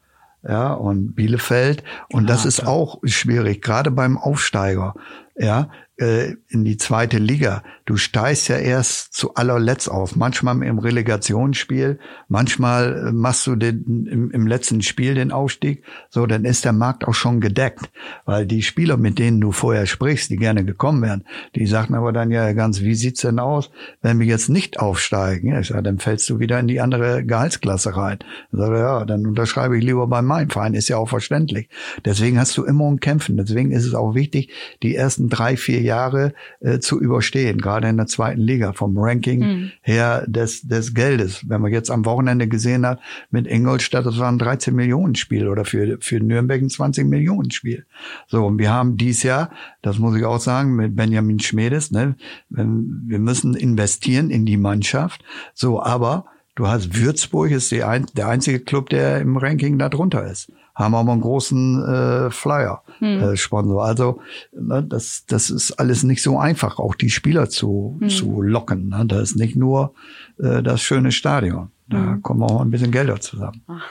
[0.47, 1.83] ja, und Bielefeld.
[2.11, 4.93] Und das ist auch schwierig, gerade beim Aufsteiger,
[5.37, 7.63] ja, äh, in die zweite Liga.
[7.85, 10.15] Du steigst ja erst zu allerletzt auf.
[10.15, 15.83] Manchmal im Relegationsspiel, manchmal äh, machst du den, im, im, letzten Spiel den Aufstieg.
[16.09, 17.89] So, dann ist der Markt auch schon gedeckt.
[18.25, 21.23] Weil die Spieler, mit denen du vorher sprichst, die gerne gekommen wären,
[21.55, 23.71] die sagten aber dann ja ganz, wie sieht's denn aus,
[24.01, 25.51] wenn wir jetzt nicht aufsteigen?
[25.51, 28.19] Ja, ich sag, dann fällst du wieder in die andere Gehaltsklasse rein.
[28.51, 30.73] Dann sag, ja, dann unterschreibe ich lieber bei meinem Verein.
[30.73, 31.69] Ist ja auch verständlich.
[32.03, 33.37] Deswegen hast du immer um Kämpfen.
[33.37, 34.51] Deswegen ist es auch wichtig,
[34.83, 39.39] die ersten drei, vier Jahre äh, zu überstehen, gerade in der zweiten Liga, vom Ranking
[39.39, 39.71] mhm.
[39.81, 41.47] her des, des Geldes.
[41.47, 42.99] Wenn man jetzt am Wochenende gesehen hat,
[43.31, 47.51] mit Ingolstadt, das war ein 13 Millionen Spiel oder für, für Nürnberg ein 20 Millionen
[47.51, 47.85] Spiel.
[48.27, 52.15] So, und wir haben dies Jahr, das muss ich auch sagen, mit Benjamin Schmedes, ne,
[52.49, 55.23] wir müssen investieren in die Mannschaft.
[55.53, 56.25] So, aber
[56.57, 60.49] Du hast Würzburg, ist die ein, der einzige Club, der im Ranking da drunter ist
[60.75, 63.21] haben auch mal einen großen äh, Flyer hm.
[63.21, 63.85] äh, Sponsor.
[63.85, 64.19] Also
[64.53, 68.09] ne, das das ist alles nicht so einfach, auch die Spieler zu hm.
[68.09, 68.89] zu locken.
[68.89, 69.05] Ne?
[69.05, 69.93] Da ist nicht nur
[70.37, 71.71] äh, das schöne Stadion.
[71.87, 72.21] Da hm.
[72.21, 73.61] kommen auch ein bisschen Gelder zusammen.
[73.67, 73.85] Ach,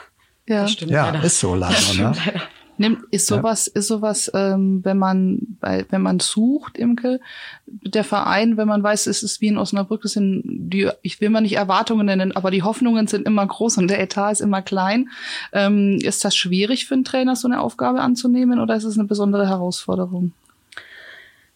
[0.47, 1.93] ja, ja ist so leider.
[1.97, 2.13] Ne?
[2.25, 2.41] Leider.
[2.77, 3.79] Nimmt, ist sowas, ja.
[3.79, 7.21] ist sowas, ähm, wenn man, bei, wenn man sucht, Imke,
[7.65, 11.29] der Verein, wenn man weiß, es ist wie in Osnabrück, das sind die, ich will
[11.29, 14.61] mal nicht Erwartungen nennen, aber die Hoffnungen sind immer groß und der Etat ist immer
[14.61, 15.09] klein.
[15.53, 19.07] Ähm, ist das schwierig für einen Trainer, so eine Aufgabe anzunehmen oder ist es eine
[19.07, 20.33] besondere Herausforderung?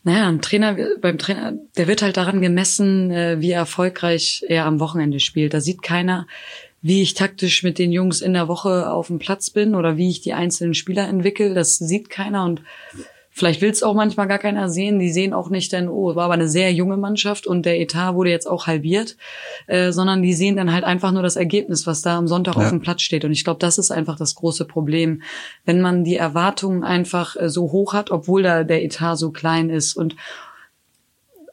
[0.03, 4.79] Naja, ein Trainer, beim Trainer, der wird halt daran gemessen, äh, wie erfolgreich er am
[4.79, 5.53] Wochenende spielt.
[5.53, 6.25] Da sieht keiner,
[6.81, 10.09] wie ich taktisch mit den Jungs in der Woche auf dem Platz bin oder wie
[10.09, 12.61] ich die einzelnen Spieler entwickle, das sieht keiner und
[13.39, 14.99] Vielleicht will es auch manchmal gar keiner sehen.
[14.99, 18.13] Die sehen auch nicht, denn, oh, war aber eine sehr junge Mannschaft und der Etat
[18.15, 19.15] wurde jetzt auch halbiert,
[19.67, 22.63] äh, sondern die sehen dann halt einfach nur das Ergebnis, was da am Sonntag ja.
[22.63, 23.23] auf dem Platz steht.
[23.23, 25.21] Und ich glaube, das ist einfach das große Problem,
[25.63, 29.69] wenn man die Erwartungen einfach äh, so hoch hat, obwohl da der Etat so klein
[29.69, 30.17] ist und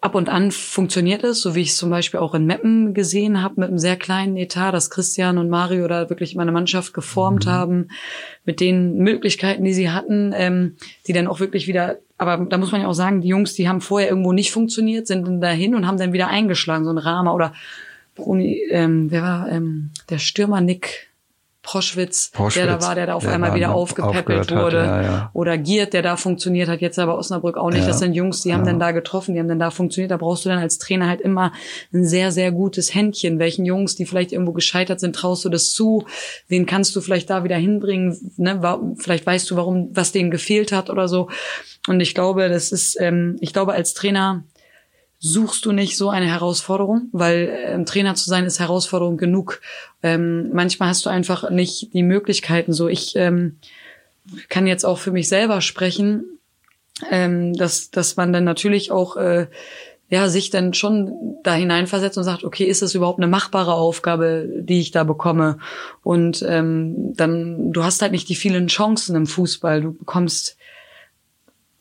[0.01, 3.43] ab und an funktioniert es, so wie ich es zum Beispiel auch in Meppen gesehen
[3.43, 7.47] habe, mit einem sehr kleinen Etat, dass Christian und Mario da wirklich meine Mannschaft geformt
[7.47, 7.51] mhm.
[7.51, 7.89] haben,
[8.45, 10.77] mit den Möglichkeiten, die sie hatten, ähm,
[11.07, 13.69] die dann auch wirklich wieder, aber da muss man ja auch sagen, die Jungs, die
[13.69, 16.99] haben vorher irgendwo nicht funktioniert, sind dann dahin und haben dann wieder eingeschlagen, so ein
[16.99, 17.53] Rama oder
[18.15, 21.09] Bruni, ähm, wer war ähm, der Stürmer Nick
[21.67, 24.83] Proschwitz, Proschwitz, der da war, der da auf der einmal wieder aufgepäppelt wurde.
[24.83, 25.31] Hat, ja, ja.
[25.33, 27.81] Oder Giert, der da funktioniert hat, jetzt aber Osnabrück auch nicht.
[27.81, 30.13] Ja, das sind Jungs, die haben dann da getroffen, die haben dann da funktioniert.
[30.13, 31.53] Da brauchst du dann als Trainer halt immer
[31.93, 33.41] ein sehr, sehr gutes Händchen.
[33.41, 36.07] Welchen Jungs, die vielleicht irgendwo gescheitert sind, traust du das zu?
[36.47, 38.33] Wen kannst du vielleicht da wieder hinbringen?
[38.37, 38.95] Ne?
[38.99, 41.29] Vielleicht weißt du, warum, was denen gefehlt hat oder so.
[41.89, 44.45] Und ich glaube, das ist, ähm, ich glaube, als Trainer
[45.19, 49.61] suchst du nicht so eine Herausforderung, weil ähm, Trainer zu sein ist Herausforderung genug.
[50.03, 52.73] Ähm, manchmal hast du einfach nicht die Möglichkeiten.
[52.73, 53.59] So, ich ähm,
[54.49, 56.25] kann jetzt auch für mich selber sprechen,
[57.11, 59.47] ähm, dass dass man dann natürlich auch äh,
[60.09, 64.49] ja sich dann schon da hineinversetzt und sagt, okay, ist das überhaupt eine machbare Aufgabe,
[64.61, 65.59] die ich da bekomme?
[66.03, 69.81] Und ähm, dann du hast halt nicht die vielen Chancen im Fußball.
[69.81, 70.59] Du bekommst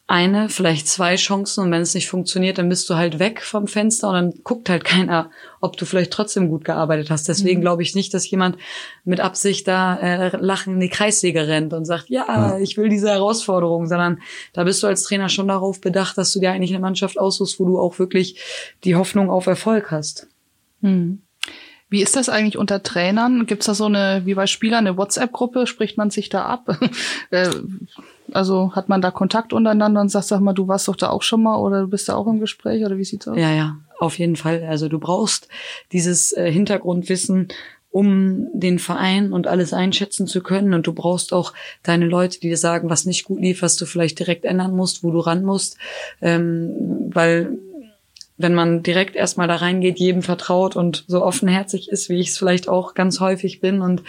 [0.08, 3.68] eine, vielleicht zwei Chancen und wenn es nicht funktioniert, dann bist du halt weg vom
[3.68, 5.32] Fenster und dann guckt halt keiner,
[5.62, 7.28] ob du vielleicht trotzdem gut gearbeitet hast.
[7.28, 7.64] Deswegen mhm.
[7.64, 8.58] glaube ich nicht, dass jemand
[9.03, 12.89] mit Absicht da äh, lachen in die Kreissäge rennt und sagt, ja, ja, ich will
[12.89, 14.22] diese Herausforderung, sondern
[14.53, 17.60] da bist du als Trainer schon darauf bedacht, dass du dir eigentlich eine Mannschaft aussuchst,
[17.60, 18.39] wo du auch wirklich
[18.84, 20.28] die Hoffnung auf Erfolg hast.
[20.82, 21.25] Mhm.
[21.90, 23.46] Wie ist das eigentlich unter Trainern?
[23.46, 25.68] Gibt es da so eine, wie bei Spielern, eine WhatsApp-Gruppe?
[25.68, 26.80] Spricht man sich da ab?
[27.32, 27.50] Äh,
[28.32, 31.24] also hat man da Kontakt untereinander und sagt, sag mal, du warst doch da auch
[31.24, 33.38] schon mal oder du bist da auch im Gespräch oder wie sieht's aus?
[33.38, 34.64] Ja, ja, auf jeden Fall.
[34.64, 35.48] Also du brauchst
[35.92, 37.50] dieses äh, Hintergrundwissen,
[37.92, 40.74] um den Verein und alles einschätzen zu können.
[40.74, 43.86] Und du brauchst auch deine Leute, die dir sagen, was nicht gut lief, was du
[43.86, 45.78] vielleicht direkt ändern musst, wo du ran musst.
[46.22, 47.58] Ähm, weil
[48.38, 52.38] wenn man direkt erstmal da reingeht, jedem vertraut und so offenherzig ist, wie ich es
[52.38, 53.82] vielleicht auch ganz häufig bin.
[53.82, 54.04] Und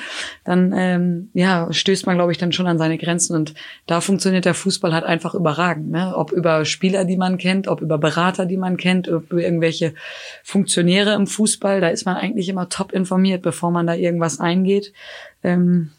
[0.45, 3.37] dann ähm, ja, stößt man, glaube ich, dann schon an seine Grenzen.
[3.37, 3.55] Und
[3.87, 5.91] da funktioniert der Fußball halt einfach überragend.
[5.91, 6.13] Ne?
[6.17, 9.95] Ob über Spieler, die man kennt, ob über Berater, die man kennt, ob über irgendwelche
[10.43, 14.93] Funktionäre im Fußball, da ist man eigentlich immer top informiert, bevor man da irgendwas eingeht.
[15.45, 15.93] Ähm,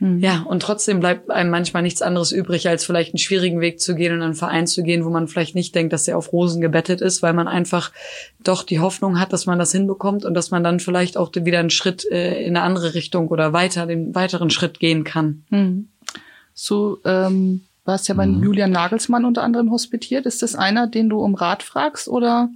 [0.00, 0.18] Mhm.
[0.18, 3.94] Ja, und trotzdem bleibt einem manchmal nichts anderes übrig, als vielleicht einen schwierigen Weg zu
[3.94, 6.32] gehen und in einen Verein zu gehen, wo man vielleicht nicht denkt, dass der auf
[6.32, 7.92] Rosen gebettet ist, weil man einfach
[8.42, 11.60] doch die Hoffnung hat, dass man das hinbekommt und dass man dann vielleicht auch wieder
[11.60, 15.44] einen Schritt äh, in eine andere Richtung oder weiter, den weiteren Schritt gehen kann.
[15.50, 15.88] Mhm.
[16.54, 18.42] So, ähm, warst ja bei mhm.
[18.42, 20.24] Julian Nagelsmann unter anderem hospitiert.
[20.24, 22.48] Ist das einer, den du um Rat fragst oder?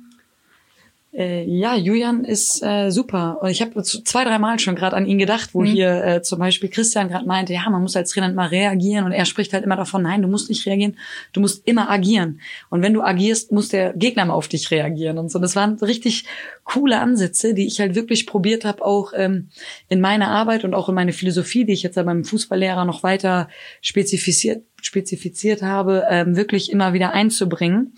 [1.16, 3.38] Äh, ja, Julian ist äh, super.
[3.40, 5.66] Und ich habe zwei, drei Mal schon gerade an ihn gedacht, wo mhm.
[5.66, 9.04] hier äh, zum Beispiel Christian gerade meinte, ja, man muss als Trainer immer reagieren.
[9.04, 10.96] Und er spricht halt immer davon, nein, du musst nicht reagieren,
[11.32, 12.40] du musst immer agieren.
[12.68, 15.18] Und wenn du agierst, muss der Gegner mal auf dich reagieren.
[15.18, 16.24] Und so, das waren richtig
[16.64, 19.50] coole Ansätze, die ich halt wirklich probiert habe, auch ähm,
[19.88, 23.04] in meiner Arbeit und auch in meine Philosophie, die ich jetzt ja beim Fußballlehrer noch
[23.04, 23.48] weiter
[23.80, 27.94] spezifiziert spezifiziert habe, ähm, wirklich immer wieder einzubringen.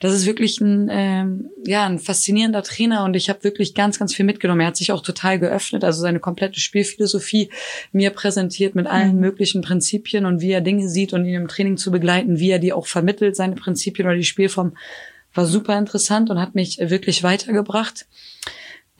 [0.00, 4.14] Das ist wirklich ein, ähm, ja, ein faszinierender Trainer und ich habe wirklich ganz, ganz
[4.14, 4.60] viel mitgenommen.
[4.60, 7.50] Er hat sich auch total geöffnet, also seine komplette Spielphilosophie
[7.92, 9.20] mir präsentiert mit allen mhm.
[9.20, 12.58] möglichen Prinzipien und wie er Dinge sieht und ihn im Training zu begleiten, wie er
[12.58, 14.72] die auch vermittelt, seine Prinzipien oder die Spielform
[15.34, 18.06] war super interessant und hat mich wirklich weitergebracht.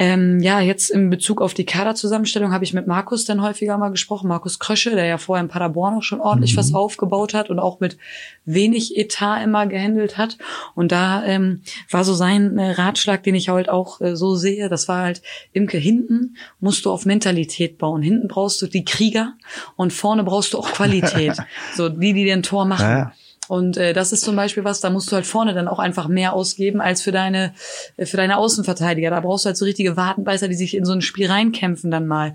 [0.01, 3.91] Ähm, ja, jetzt in Bezug auf die Kaderzusammenstellung habe ich mit Markus dann häufiger mal
[3.91, 4.29] gesprochen.
[4.29, 6.57] Markus Krösche, der ja vorher in Paderborn auch schon ordentlich mhm.
[6.61, 7.99] was aufgebaut hat und auch mit
[8.47, 10.39] wenig Etat immer gehandelt hat.
[10.75, 14.71] Und da ähm, war so sein äh, Ratschlag, den ich halt auch äh, so sehe.
[14.71, 15.21] Das war halt,
[15.53, 18.01] Imke, hinten musst du auf Mentalität bauen.
[18.01, 19.35] Hinten brauchst du die Krieger
[19.77, 21.37] und vorne brauchst du auch Qualität.
[21.77, 22.87] so die, die den Tor machen.
[22.87, 23.13] Ja.
[23.51, 26.07] Und äh, das ist zum Beispiel was, da musst du halt vorne dann auch einfach
[26.07, 27.53] mehr ausgeben als für deine,
[27.97, 29.11] äh, für deine Außenverteidiger.
[29.11, 32.07] Da brauchst du halt so richtige Wartenbeißer, die sich in so ein Spiel reinkämpfen dann
[32.07, 32.35] mal.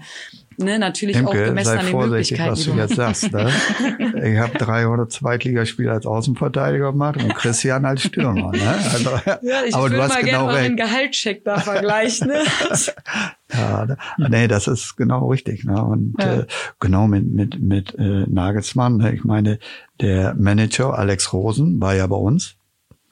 [0.57, 2.51] Ne, natürlich Imke, auch gemessen sei an den vorsichtig, Möglichkeiten.
[2.51, 3.33] was du jetzt sagst.
[3.33, 3.51] Ne?
[4.31, 8.51] ich habe 300 Zweitligaspiele als Außenverteidiger gemacht und Christian als Stürmer.
[8.51, 8.75] Ne?
[8.91, 9.09] Also,
[9.41, 12.27] ja, ich aber würde mal genau gerne einen Gehaltscheck da vergleichen.
[12.27, 12.43] Ne?
[13.53, 13.97] ja, ne?
[14.29, 15.65] nee, das ist genau richtig.
[15.65, 15.83] Ne?
[15.83, 16.39] Und ja.
[16.39, 16.45] äh,
[16.79, 18.97] genau mit mit mit äh, Nagelsmann.
[18.97, 19.13] Ne?
[19.13, 19.59] Ich meine,
[19.99, 22.55] der Manager Alex Rosen war ja bei uns.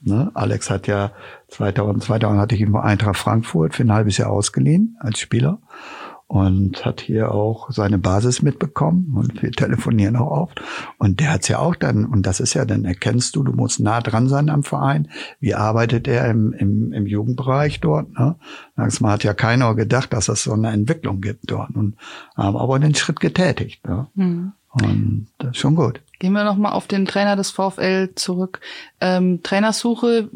[0.06, 0.32] Ne?
[0.34, 1.12] Alex hat ja
[1.50, 5.60] 2000, 2000 hatte ich ihn bei Eintracht Frankfurt für ein halbes Jahr ausgeliehen als Spieler.
[6.34, 10.64] Und hat hier auch seine Basis mitbekommen und wir telefonieren auch oft.
[10.98, 13.80] Und der hat's ja auch dann, und das ist ja, dann erkennst du, du musst
[13.80, 15.10] nah dran sein am Verein.
[15.40, 18.18] Wie arbeitet er im, im, im Jugendbereich dort?
[18.18, 18.36] Ne?
[18.76, 21.76] Man hat ja keiner gedacht, dass es so eine Entwicklung gibt dort.
[21.76, 21.98] Und
[22.36, 23.88] haben aber den Schritt getätigt.
[23.88, 24.08] Ne?
[24.16, 24.54] Mhm.
[24.72, 26.02] Und das ist schon gut.
[26.18, 28.60] Gehen wir nochmal auf den Trainer des VfL zurück.
[29.00, 30.32] Ähm, Trainersuche,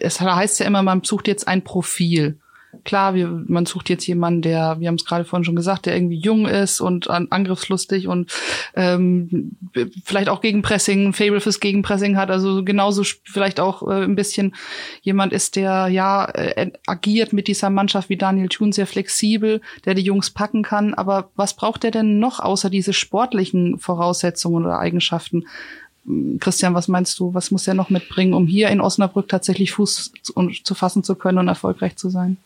[0.00, 2.40] es heißt ja immer, man sucht jetzt ein Profil
[2.84, 5.96] klar, wir, man sucht jetzt jemanden, der, wir haben es gerade vorhin schon gesagt, der
[5.96, 8.32] irgendwie jung ist und an, angriffslustig und
[8.74, 9.56] ähm,
[10.04, 14.16] vielleicht auch gegen Pressing, ein Fable fürs Gegenpressing hat, also genauso vielleicht auch äh, ein
[14.16, 14.54] bisschen
[15.02, 19.94] jemand ist, der ja äh, agiert mit dieser Mannschaft wie Daniel Thun sehr flexibel, der
[19.94, 20.94] die Jungs packen kann.
[20.94, 25.44] Aber was braucht er denn noch außer diese sportlichen Voraussetzungen oder Eigenschaften?
[26.38, 30.12] Christian, was meinst du, was muss er noch mitbringen, um hier in Osnabrück tatsächlich Fuß
[30.22, 32.36] zu, zu fassen zu können und erfolgreich zu sein?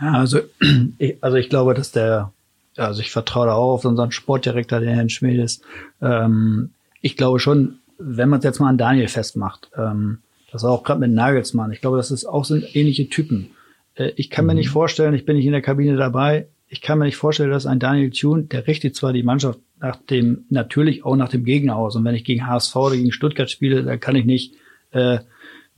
[0.00, 0.40] Ja, also,
[0.98, 2.32] ich, also ich glaube, dass der,
[2.76, 5.62] also ich vertraue da auch auf unseren Sportdirektor, den Herrn Schmiedes.
[6.00, 6.70] Ähm,
[7.00, 10.18] ich glaube schon, wenn man es jetzt mal an Daniel festmacht, ähm,
[10.52, 13.50] das war auch gerade mit Nagelsmann, ich glaube, das ist auch sind ähnliche Typen.
[13.94, 14.50] Äh, ich kann mhm.
[14.50, 17.50] mir nicht vorstellen, ich bin nicht in der Kabine dabei, ich kann mir nicht vorstellen,
[17.50, 21.44] dass ein Daniel Thune, der richtet zwar die Mannschaft nach dem, natürlich auch nach dem
[21.44, 21.96] Gegner aus.
[21.96, 24.54] Und wenn ich gegen HSV oder gegen Stuttgart spiele, da kann ich nicht
[24.92, 25.18] äh,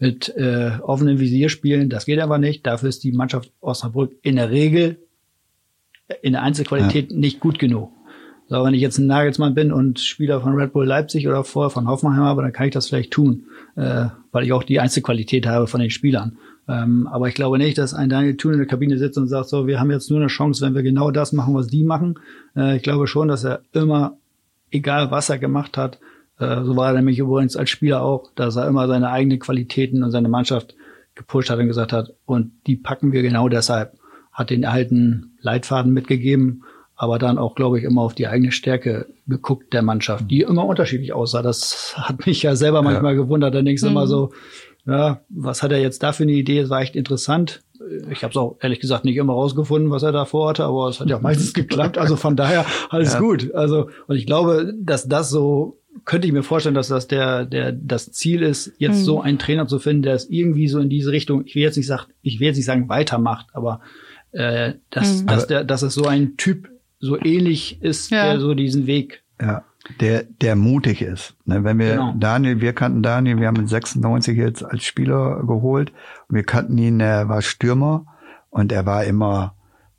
[0.02, 1.88] mit äh, offenem Visier spielen.
[1.88, 2.66] Das geht aber nicht.
[2.66, 4.98] Dafür ist die Mannschaft Osnabrück in der Regel
[6.22, 7.16] in der Einzelqualität ja.
[7.16, 7.92] nicht gut genug.
[8.48, 11.70] So, wenn ich jetzt ein Nagelsmann bin und Spieler von Red Bull Leipzig oder vorher
[11.70, 13.44] von Hoffenheim habe, dann kann ich das vielleicht tun,
[13.76, 16.36] äh, weil ich auch die Einzelqualität habe von den Spielern.
[16.66, 19.50] Ähm, aber ich glaube nicht, dass ein Daniel Thun in der Kabine sitzt und sagt,
[19.50, 22.18] so, wir haben jetzt nur eine Chance, wenn wir genau das machen, was die machen.
[22.56, 24.16] Äh, ich glaube schon, dass er immer,
[24.72, 26.11] egal was er gemacht hat, äh,
[26.64, 30.10] so war er nämlich übrigens als Spieler auch, dass er immer seine eigenen Qualitäten und
[30.10, 30.74] seine Mannschaft
[31.14, 33.94] gepusht hat und gesagt hat, und die packen wir genau deshalb.
[34.32, 36.64] Hat den alten Leitfaden mitgegeben,
[36.96, 40.64] aber dann auch, glaube ich, immer auf die eigene Stärke geguckt der Mannschaft, die immer
[40.64, 41.42] unterschiedlich aussah.
[41.42, 43.22] Das hat mich ja selber manchmal ja.
[43.22, 43.54] gewundert.
[43.54, 43.92] Dann denkst du mhm.
[43.92, 44.30] immer so,
[44.86, 46.58] ja, was hat er jetzt da für eine Idee?
[46.58, 47.62] Es war echt interessant.
[48.10, 51.00] Ich habe es auch ehrlich gesagt nicht immer rausgefunden, was er da vorhatte, aber es
[51.00, 51.98] hat ja meistens geklappt.
[51.98, 53.20] Also von daher alles ja.
[53.20, 53.52] gut.
[53.54, 57.72] Also und ich glaube, dass das so könnte ich mir vorstellen, dass das der, der,
[57.72, 59.04] das Ziel ist, jetzt mhm.
[59.04, 61.76] so einen Trainer zu finden, der es irgendwie so in diese Richtung, ich will jetzt
[61.76, 63.80] nicht sagen, ich will jetzt nicht sagen, weitermacht, aber
[64.32, 65.26] äh, dass, mhm.
[65.26, 66.68] dass, der, dass es so ein Typ
[66.98, 68.32] so ähnlich ist, ja.
[68.32, 69.22] der so diesen Weg.
[69.40, 69.64] Ja,
[70.00, 71.34] der, der mutig ist.
[71.44, 72.14] Ne, wenn wir genau.
[72.16, 75.92] Daniel, wir kannten Daniel, wir haben ihn 96 jetzt als Spieler geholt
[76.28, 78.06] und wir kannten ihn, er war Stürmer
[78.50, 79.54] und er war immer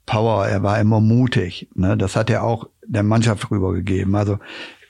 [0.06, 1.68] Power, er war immer mutig.
[1.76, 1.98] Ne?
[1.98, 4.16] Das hat er auch der Mannschaft rübergegeben.
[4.16, 4.40] Also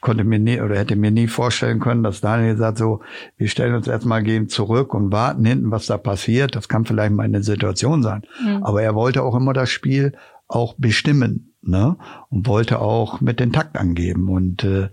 [0.04, 3.00] konnte mir nie oder hätte mir nie vorstellen können, dass Daniel sagt so,
[3.38, 6.56] wir stellen uns erstmal gehen zurück und warten hinten, was da passiert.
[6.56, 8.24] Das kann vielleicht mal eine Situation sein.
[8.44, 8.64] Mhm.
[8.64, 10.14] Aber er wollte auch immer das Spiel
[10.48, 11.96] auch bestimmen, ne?
[12.30, 14.30] Und wollte auch mit den Takt angeben.
[14.30, 14.90] Und äh,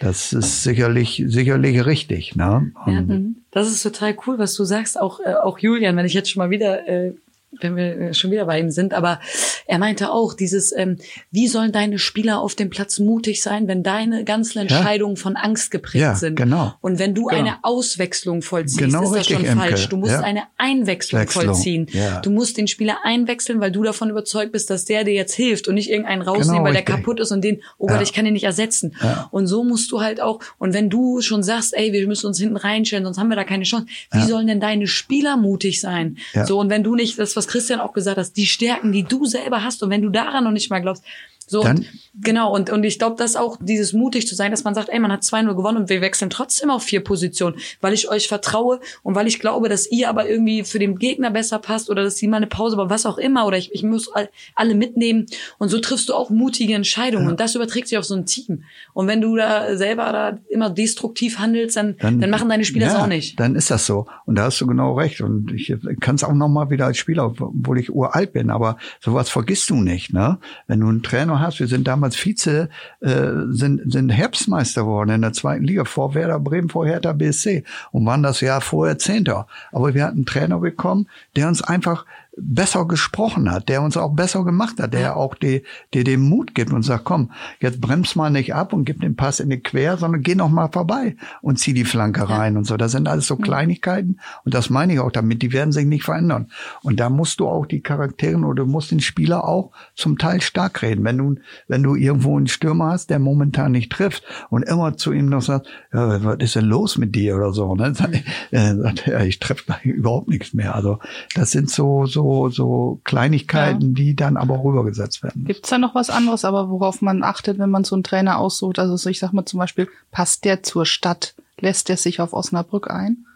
[0.00, 2.70] das ist sicherlich, sicherlich richtig, ne?
[2.86, 3.42] Ja, mhm.
[3.50, 4.98] das ist total cool, was du sagst.
[4.98, 7.14] Auch, äh, auch Julian, wenn ich jetzt schon mal wieder äh,
[7.60, 9.20] wenn wir äh, schon wieder bei ihm sind, aber
[9.66, 10.96] er meinte auch dieses, ähm,
[11.30, 15.22] wie sollen deine Spieler auf dem Platz mutig sein, wenn deine ganzen Entscheidungen ja.
[15.22, 16.36] von Angst geprägt ja, sind.
[16.36, 16.74] Genau.
[16.80, 17.40] Und wenn du genau.
[17.40, 19.56] eine Auswechslung vollziehst, genau ist das schon Imke.
[19.56, 19.88] falsch.
[19.88, 20.20] Du musst ja.
[20.20, 21.44] eine Einwechslung Wechslung.
[21.46, 21.86] vollziehen.
[22.22, 25.68] Du musst den Spieler einwechseln, weil du davon überzeugt bist, dass der dir jetzt hilft
[25.68, 28.24] und nicht irgendeinen rausnehmen, genau weil der kaputt ist und den, oh Gott, ich kann
[28.24, 28.94] den nicht ersetzen.
[29.30, 32.38] Und so musst du halt auch, und wenn du schon sagst, ey, wir müssen uns
[32.38, 36.18] hinten reinstellen, sonst haben wir da keine Chance, wie sollen denn deine Spieler mutig sein?
[36.44, 39.26] So, und wenn du nicht, das, was Christian auch gesagt hat, die Stärken, die du
[39.26, 41.04] selber hast und wenn du daran noch nicht mal glaubst,
[41.50, 41.84] so, Dann,
[42.14, 44.98] genau, und, und ich glaube, dass auch dieses mutig zu sein, dass man sagt, ey,
[44.98, 48.80] man hat 2-0 gewonnen und wir wechseln trotzdem auf vier Positionen, weil ich euch vertraue
[49.02, 52.16] und weil ich glaube, dass ihr aber irgendwie für den Gegner besser passt oder dass
[52.16, 54.10] sie mal eine Pause, aber was auch immer, oder ich, ich muss
[54.54, 55.26] alle mitnehmen
[55.58, 57.30] und so triffst du auch mutige Entscheidungen ja.
[57.30, 58.64] und das überträgt sich auf so ein Team.
[58.94, 62.86] Und wenn du da selber da immer destruktiv handelst, dann, dann, dann machen deine Spieler
[62.86, 63.38] ja, das auch nicht.
[63.38, 64.06] Dann ist das so.
[64.26, 65.20] Und da hast du genau recht.
[65.20, 68.76] Und ich kann es auch noch mal wieder als Spieler, obwohl ich uralt bin, aber
[69.00, 70.38] sowas vergisst du nicht, ne?
[70.66, 72.68] Wenn du einen Trainer hast, wir sind damals Vize,
[73.00, 77.64] äh, sind, sind Herbstmeister geworden in der zweiten Liga vor Werder Bremen, vor Hertha BSC
[77.90, 79.46] und waren das Jahr vorher Zehnter.
[79.72, 82.04] Aber wir hatten einen Trainer bekommen, der uns einfach
[82.36, 86.54] besser gesprochen hat, der uns auch besser gemacht hat, der auch die, dir den Mut
[86.54, 87.30] gibt und sagt, komm,
[87.60, 90.48] jetzt bremst mal nicht ab und gib den Pass in die Quer, sondern geh noch
[90.48, 92.76] mal vorbei und zieh die Flanke rein und so.
[92.78, 96.04] Das sind alles so Kleinigkeiten und das meine ich auch damit, die werden sich nicht
[96.04, 96.48] verändern.
[96.82, 100.40] Und da musst du auch die Charaktere oder du musst den Spieler auch zum Teil
[100.40, 101.04] stark reden.
[101.04, 101.34] Wenn du,
[101.68, 105.42] wenn du irgendwo einen Stürmer hast, der momentan nicht trifft und immer zu ihm noch
[105.42, 107.94] sagt, ja, was ist denn los mit dir oder so, ne?
[108.02, 108.22] Sagt,
[108.52, 110.74] äh, sagt er, ich treffe überhaupt nichts mehr.
[110.74, 110.98] Also
[111.34, 113.94] das sind so, so so, so Kleinigkeiten, ja.
[113.94, 115.44] die dann aber rübergesetzt werden.
[115.44, 118.78] Gibt's da noch was anderes, aber worauf man achtet, wenn man so einen Trainer aussucht?
[118.78, 121.34] Also so, ich sag mal zum Beispiel, passt der zur Stadt?
[121.58, 123.26] Lässt der sich auf Osnabrück ein?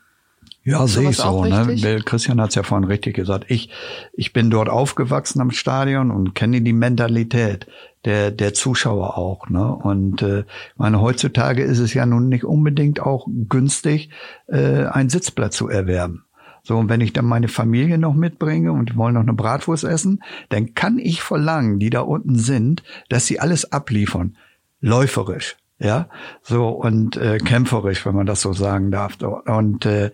[0.67, 1.45] Ja, sehe ich so.
[1.45, 2.03] Ne?
[2.05, 3.45] Christian hat es ja vorhin richtig gesagt.
[3.49, 3.71] Ich,
[4.15, 7.69] ich bin dort aufgewachsen am Stadion und kenne die Mentalität
[8.05, 9.49] der, der Zuschauer auch.
[9.49, 9.73] Ne?
[9.73, 10.43] Und äh,
[10.77, 14.11] meine, heutzutage ist es ja nun nicht unbedingt auch günstig,
[14.49, 16.26] äh, einen Sitzplatz zu erwerben.
[16.67, 19.85] So, und wenn ich dann meine Familie noch mitbringe und die wollen noch eine Bratwurst
[19.85, 24.37] essen, dann kann ich verlangen, die da unten sind, dass sie alles abliefern.
[24.81, 26.09] Läuferisch ja,
[26.43, 29.19] so und äh, kämpferisch, wenn man das so sagen darf.
[29.21, 30.11] Und äh,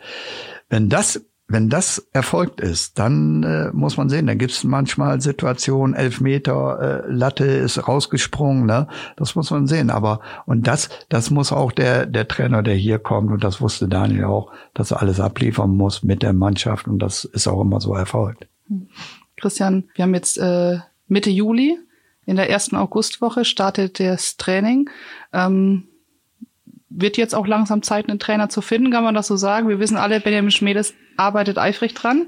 [0.68, 5.20] wenn das wenn das erfolgt ist, dann äh, muss man sehen, dann gibt es manchmal
[5.20, 8.88] Situationen, elf Meter, äh, Latte ist rausgesprungen, ne?
[9.16, 9.90] Das muss man sehen.
[9.90, 13.88] Aber und das, das muss auch der, der Trainer, der hier kommt, und das wusste
[13.88, 17.80] Daniel auch, dass er alles abliefern muss mit der Mannschaft und das ist auch immer
[17.80, 18.46] so erfolgt.
[19.36, 20.78] Christian, wir haben jetzt äh,
[21.08, 21.78] Mitte Juli.
[22.24, 24.88] In der ersten Augustwoche startet das Training.
[25.32, 25.88] Ähm,
[26.88, 29.68] wird jetzt auch langsam Zeit, einen Trainer zu finden, kann man das so sagen?
[29.68, 32.26] Wir wissen alle, Benjamin Schmedes arbeitet eifrig dran.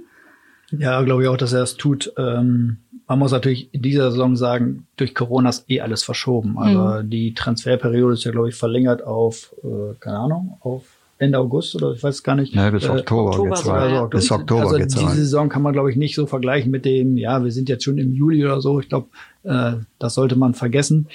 [0.71, 2.13] Ja, glaube ich auch, dass er es tut.
[2.17, 6.59] Ähm, man muss natürlich in dieser Saison sagen, durch Corona ist eh alles verschoben.
[6.59, 7.11] Also mhm.
[7.11, 10.85] die Transferperiode ist ja, glaube ich, verlängert auf, äh, keine Ahnung, auf
[11.19, 12.55] Ende August oder ich weiß gar nicht.
[12.55, 13.93] Ja, bis äh, Oktober, Oktober geht's rein.
[13.93, 15.17] Also, bis Oktober also geht's diese rein.
[15.17, 17.99] Saison kann man, glaube ich, nicht so vergleichen mit dem, ja, wir sind jetzt schon
[17.99, 18.81] im Juli oder so.
[18.81, 19.09] Ich glaube,
[19.45, 21.09] äh, das sollte man vergessen.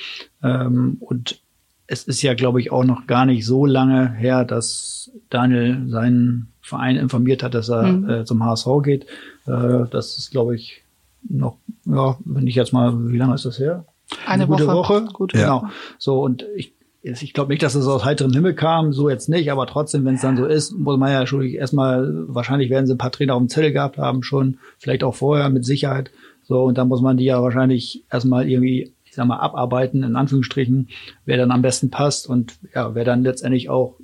[0.44, 1.42] Ähm, und
[1.88, 6.50] es ist ja, glaube ich, auch noch gar nicht so lange her, dass Daniel seinen
[6.70, 8.10] Verein informiert hat, dass er mhm.
[8.10, 9.04] äh, zum HSV geht.
[9.46, 10.84] Äh, das ist, glaube ich,
[11.28, 13.86] noch, ja, wenn ich jetzt mal, wie lange ist das her?
[14.26, 14.76] Eine, Eine gute Woche.
[14.76, 15.14] Woche.
[15.14, 15.66] Gut, genau.
[15.98, 19.52] So, und ich ich glaube nicht, dass es aus heiterem Himmel kam, so jetzt nicht,
[19.52, 22.94] aber trotzdem, wenn es dann so ist, muss man ja schon erstmal, wahrscheinlich werden sie
[22.94, 26.12] ein paar Trainer auf dem Zettel gehabt haben schon, vielleicht auch vorher mit Sicherheit.
[26.44, 30.16] So, und dann muss man die ja wahrscheinlich erstmal irgendwie, ich sag mal, abarbeiten, in
[30.16, 30.90] Anführungsstrichen,
[31.26, 33.96] wer dann am besten passt und ja, wer dann letztendlich auch,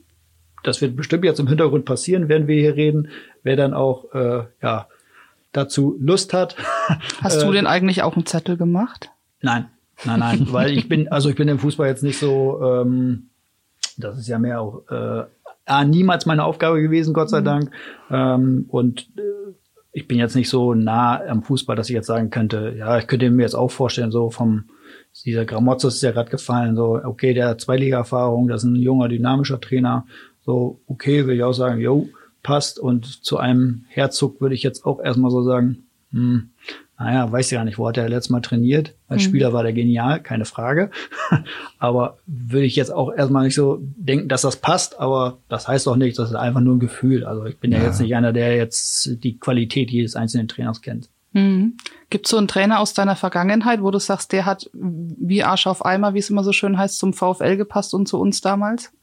[0.68, 3.09] das wird bestimmt jetzt im Hintergrund passieren, wenn wir hier reden,
[3.43, 4.88] wer dann auch, äh, ja,
[5.51, 6.55] dazu Lust hat.
[7.22, 9.09] Hast du äh, denn eigentlich auch einen Zettel gemacht?
[9.41, 9.68] Nein,
[10.03, 13.30] Nein, nein, weil ich bin, also ich bin im Fußball jetzt nicht so, ähm,
[13.97, 17.45] das ist ja mehr auch äh, niemals meine Aufgabe gewesen, Gott sei mhm.
[17.45, 17.72] Dank.
[18.11, 19.53] Ähm, und äh,
[19.93, 23.07] ich bin jetzt nicht so nah am Fußball, dass ich jetzt sagen könnte, ja, ich
[23.07, 24.66] könnte mir jetzt auch vorstellen, so vom
[25.24, 29.07] dieser Gramozzo ist ja gerade gefallen, so, okay, der hat Zweiliga-Erfahrung, das ist ein junger,
[29.07, 30.05] dynamischer Trainer,
[30.46, 32.08] so, okay, will ich auch sagen, jo,
[32.43, 32.80] passt.
[32.80, 36.52] Und zu einem Herzog würde ich jetzt auch erstmal so sagen, hm,
[36.98, 38.96] naja, weiß ja nicht, wo hat er letztes Mal trainiert?
[39.08, 39.30] Als mhm.
[39.30, 40.91] Spieler war der genial, keine Frage.
[41.80, 45.88] aber würde ich jetzt auch erstmal nicht so denken, dass das passt, aber das heißt
[45.88, 47.26] auch nicht, das ist einfach nur ein Gefühl.
[47.26, 50.82] Also ich bin ja, ja jetzt nicht einer, der jetzt die Qualität jedes einzelnen Trainers
[50.82, 51.10] kennt.
[51.34, 51.76] Mhm.
[52.10, 55.68] Gibt es so einen Trainer aus deiner Vergangenheit, wo du sagst, der hat wie Arsch
[55.68, 58.93] auf Eimer, wie es immer so schön heißt, zum VfL gepasst und zu uns damals?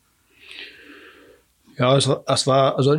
[1.76, 2.96] Ja, es, es war, also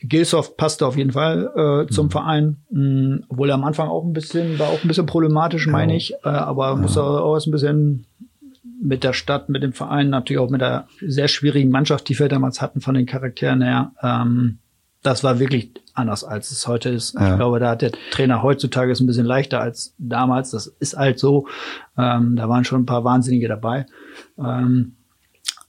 [0.00, 2.10] Gilsoft passte auf jeden Fall äh, zum mhm.
[2.10, 5.96] Verein, mh, obwohl er am Anfang auch ein bisschen, war auch ein bisschen problematisch, meine
[5.96, 6.76] ich, äh, aber ja.
[6.76, 8.06] muss auch ein bisschen
[8.80, 12.28] mit der Stadt, mit dem Verein, natürlich auch mit der sehr schwierigen Mannschaft, die wir
[12.28, 13.92] damals hatten von den Charakteren her.
[14.02, 14.58] Ähm,
[15.02, 17.14] das war wirklich anders, als es heute ist.
[17.14, 17.30] Ja.
[17.30, 20.50] Ich glaube, da hat der Trainer heutzutage ist ein bisschen leichter als damals.
[20.50, 21.46] Das ist halt so.
[21.96, 23.86] Ähm, da waren schon ein paar Wahnsinnige dabei.
[24.36, 24.95] Ähm,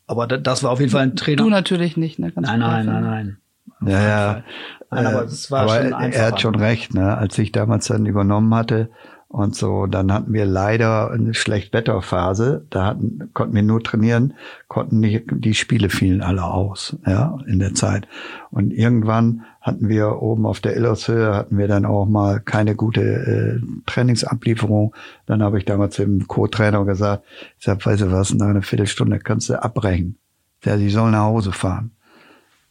[0.07, 1.43] aber das war auf jeden Fall ein Trainer.
[1.43, 2.31] Du natürlich nicht, ne?
[2.31, 3.37] Ganz nein, nein, nein, nein.
[3.85, 4.43] Ja, ja.
[4.89, 7.17] Nein, aber es war aber schon Er hat schon recht, ne?
[7.17, 8.89] Als ich damals dann übernommen hatte
[9.27, 12.65] und so, dann hatten wir leider eine Schlechtwetterphase.
[12.69, 14.33] Da hatten, konnten wir nur trainieren,
[14.69, 18.07] konnten nicht, die Spiele fielen alle aus, ja, in der Zeit.
[18.49, 23.01] Und irgendwann hatten wir oben auf der Illershöhe hatten wir dann auch mal keine gute
[23.01, 24.95] äh, Trainingsablieferung.
[25.25, 27.25] Dann habe ich damals dem Co-Trainer gesagt,
[27.59, 30.17] ich sag, weißt du was, nach einer Viertelstunde kannst du abbrechen.
[30.63, 31.91] Der, die sollen nach Hause fahren.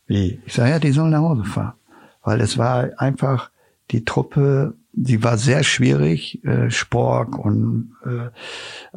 [0.07, 0.41] Wie?
[0.47, 1.75] Ich sage, ja, die sollen nach Hause fahren.
[2.23, 3.51] Weil es war einfach,
[3.91, 8.31] die Truppe, die war sehr schwierig, äh, Spork und äh,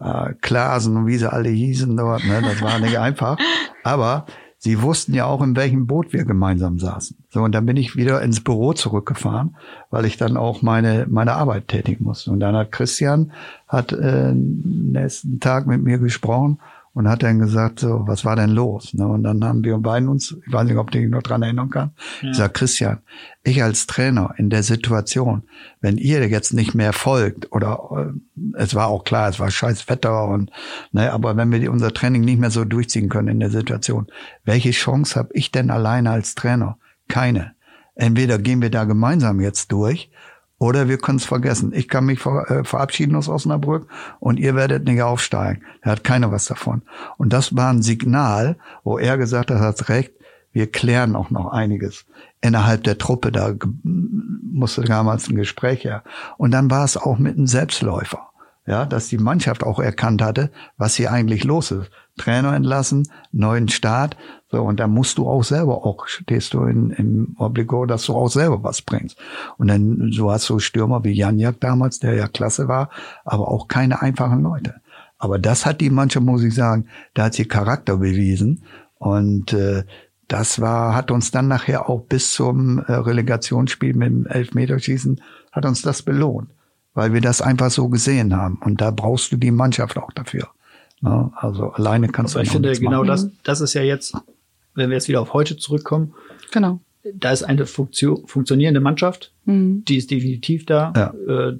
[0.01, 2.41] äh, Klasen und wie sie alle hießen dort, ne?
[2.41, 3.37] das war nicht einfach.
[3.83, 4.25] Aber
[4.59, 7.17] sie wussten ja auch, in welchem Boot wir gemeinsam saßen.
[7.29, 9.55] So, und dann bin ich wieder ins Büro zurückgefahren,
[9.89, 12.29] weil ich dann auch meine, meine Arbeit tätigen musste.
[12.31, 13.31] Und dann hat Christian,
[13.67, 16.59] hat äh, nächsten Tag mit mir gesprochen
[16.99, 18.93] und hat dann gesagt, so, was war denn los?
[18.93, 19.07] Ne?
[19.07, 21.69] Und dann haben wir beiden uns, ich weiß nicht, ob du dich noch dran erinnern
[21.69, 22.29] kannst, ja.
[22.29, 22.97] ich sag, Christian,
[23.41, 25.43] ich als Trainer in der Situation,
[25.79, 29.87] wenn ihr jetzt nicht mehr folgt, oder äh, es war auch klar, es war scheiß
[29.87, 30.51] Wetter und
[30.91, 34.07] ne, aber wenn wir unser Training nicht mehr so durchziehen können in der Situation,
[34.43, 36.79] welche Chance habe ich denn alleine als Trainer?
[37.07, 37.53] Keine.
[37.95, 40.11] Entweder gehen wir da gemeinsam jetzt durch
[40.59, 41.71] Oder wir können es vergessen.
[41.73, 43.87] Ich kann mich ver äh, verabschieden aus Osnabrück
[44.19, 45.63] und ihr werdet nicht aufsteigen.
[45.81, 46.83] Da hat keiner was davon.
[47.17, 50.11] Und das war ein Signal, wo er gesagt hat, hat recht,
[50.51, 52.05] wir klären auch noch einiges
[52.41, 53.31] innerhalb der Truppe.
[53.31, 53.53] Da
[53.83, 56.03] musste damals ein Gespräch her.
[56.37, 58.29] Und dann war es auch mit einem Selbstläufer.
[58.65, 61.89] Ja, dass die Mannschaft auch erkannt hatte, was hier eigentlich los ist.
[62.17, 64.15] Trainer entlassen, neuen Start.
[64.51, 68.15] So, und da musst du auch selber auch, stehst du in, im Obligo, dass du
[68.15, 69.17] auch selber was bringst.
[69.57, 72.89] Und dann, so hast du Stürmer wie Janjak damals, der ja klasse war,
[73.25, 74.75] aber auch keine einfachen Leute.
[75.17, 78.63] Aber das hat die Mannschaft, muss ich sagen, da hat sie Charakter bewiesen.
[78.97, 79.83] Und äh,
[80.27, 85.65] das war, hat uns dann nachher auch bis zum äh, Relegationsspiel mit dem Elfmeterschießen, hat
[85.65, 86.49] uns das belohnt.
[86.99, 88.59] Weil wir das einfach so gesehen haben.
[88.63, 90.49] Und da brauchst du die Mannschaft auch dafür.
[91.01, 91.31] Ne?
[91.35, 93.07] Also alleine kannst Aber du ich finde, genau machen.
[93.07, 94.15] das, das ist ja jetzt,
[94.75, 96.13] wenn wir jetzt wieder auf heute zurückkommen,
[96.51, 96.79] Genau.
[97.13, 99.85] da ist eine Funktion, funktionierende Mannschaft, Mhm.
[99.85, 100.91] die ist definitiv da.
[100.95, 101.13] Ja.
[101.49, 101.57] Äh,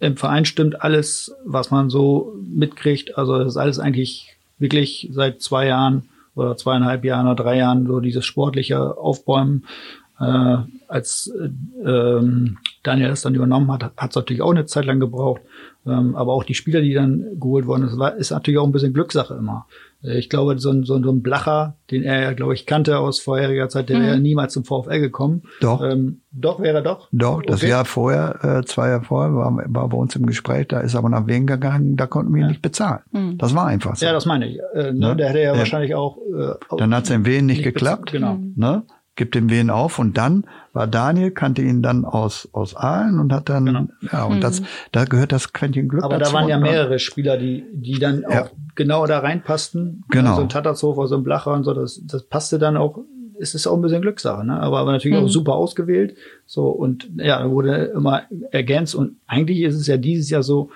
[0.00, 3.16] Im Verein stimmt alles, was man so mitkriegt.
[3.16, 6.02] Also das ist alles eigentlich wirklich seit zwei Jahren
[6.34, 9.64] oder zweieinhalb Jahren oder drei Jahren so dieses sportliche Aufbäumen.
[10.20, 10.56] Äh,
[10.88, 11.48] als äh,
[11.88, 15.40] ähm, Daniel das dann übernommen hat, hat es natürlich auch eine Zeit lang gebraucht.
[15.86, 18.72] Ähm, aber auch die Spieler, die dann geholt wurden, das war, ist natürlich auch ein
[18.72, 19.66] bisschen Glückssache immer.
[20.04, 22.66] Äh, Ich glaube, so ein, so ein so ein Blacher, den er ja, glaube ich,
[22.66, 25.42] kannte aus vorheriger Zeit, der wäre niemals zum VfL gekommen.
[25.60, 25.82] Doch.
[25.82, 27.08] Ähm, doch, wäre er doch.
[27.10, 27.70] Doch, das Okay.
[27.70, 31.08] Jahr vorher, äh, zwei Jahre vorher, war, war bei uns im Gespräch, da ist aber
[31.08, 33.00] nach Wien gegangen, da konnten wir ihn nicht bezahlen.
[33.38, 34.06] Das war einfach so.
[34.06, 34.58] Ja, das meine ich.
[34.74, 35.08] Äh, ne?
[35.08, 35.16] Ne?
[35.16, 35.58] Der hätte ja Ja.
[35.58, 36.18] wahrscheinlich auch.
[36.18, 38.12] Äh, auch Dann hat's in Wien nicht, nicht geklappt.
[38.12, 38.38] genau.
[38.54, 38.82] Ne?
[39.14, 43.30] Gibt den Wien auf und dann war Daniel, kannte ihn dann aus, aus Aalen und
[43.32, 43.86] hat dann, Genau.
[44.10, 46.32] ja, und das, da gehört das Quäntchen Glück aber dazu.
[46.32, 46.62] da waren ja ne?
[46.62, 48.44] mehrere Spieler, die, die dann Ja.
[48.44, 50.04] auch genau da reinpassten.
[50.08, 50.36] Genau.
[50.36, 53.00] So ein Tattershofer, so ein Blacher und so, das, das passte dann auch.
[53.38, 54.60] Es ist auch ein bisschen Glückssache, ne?
[54.60, 56.16] Aber, aber natürlich auch super ausgewählt.
[56.46, 58.94] So, und ja, wurde immer ergänzt.
[58.94, 60.70] Und eigentlich ist es ja dieses Jahr so,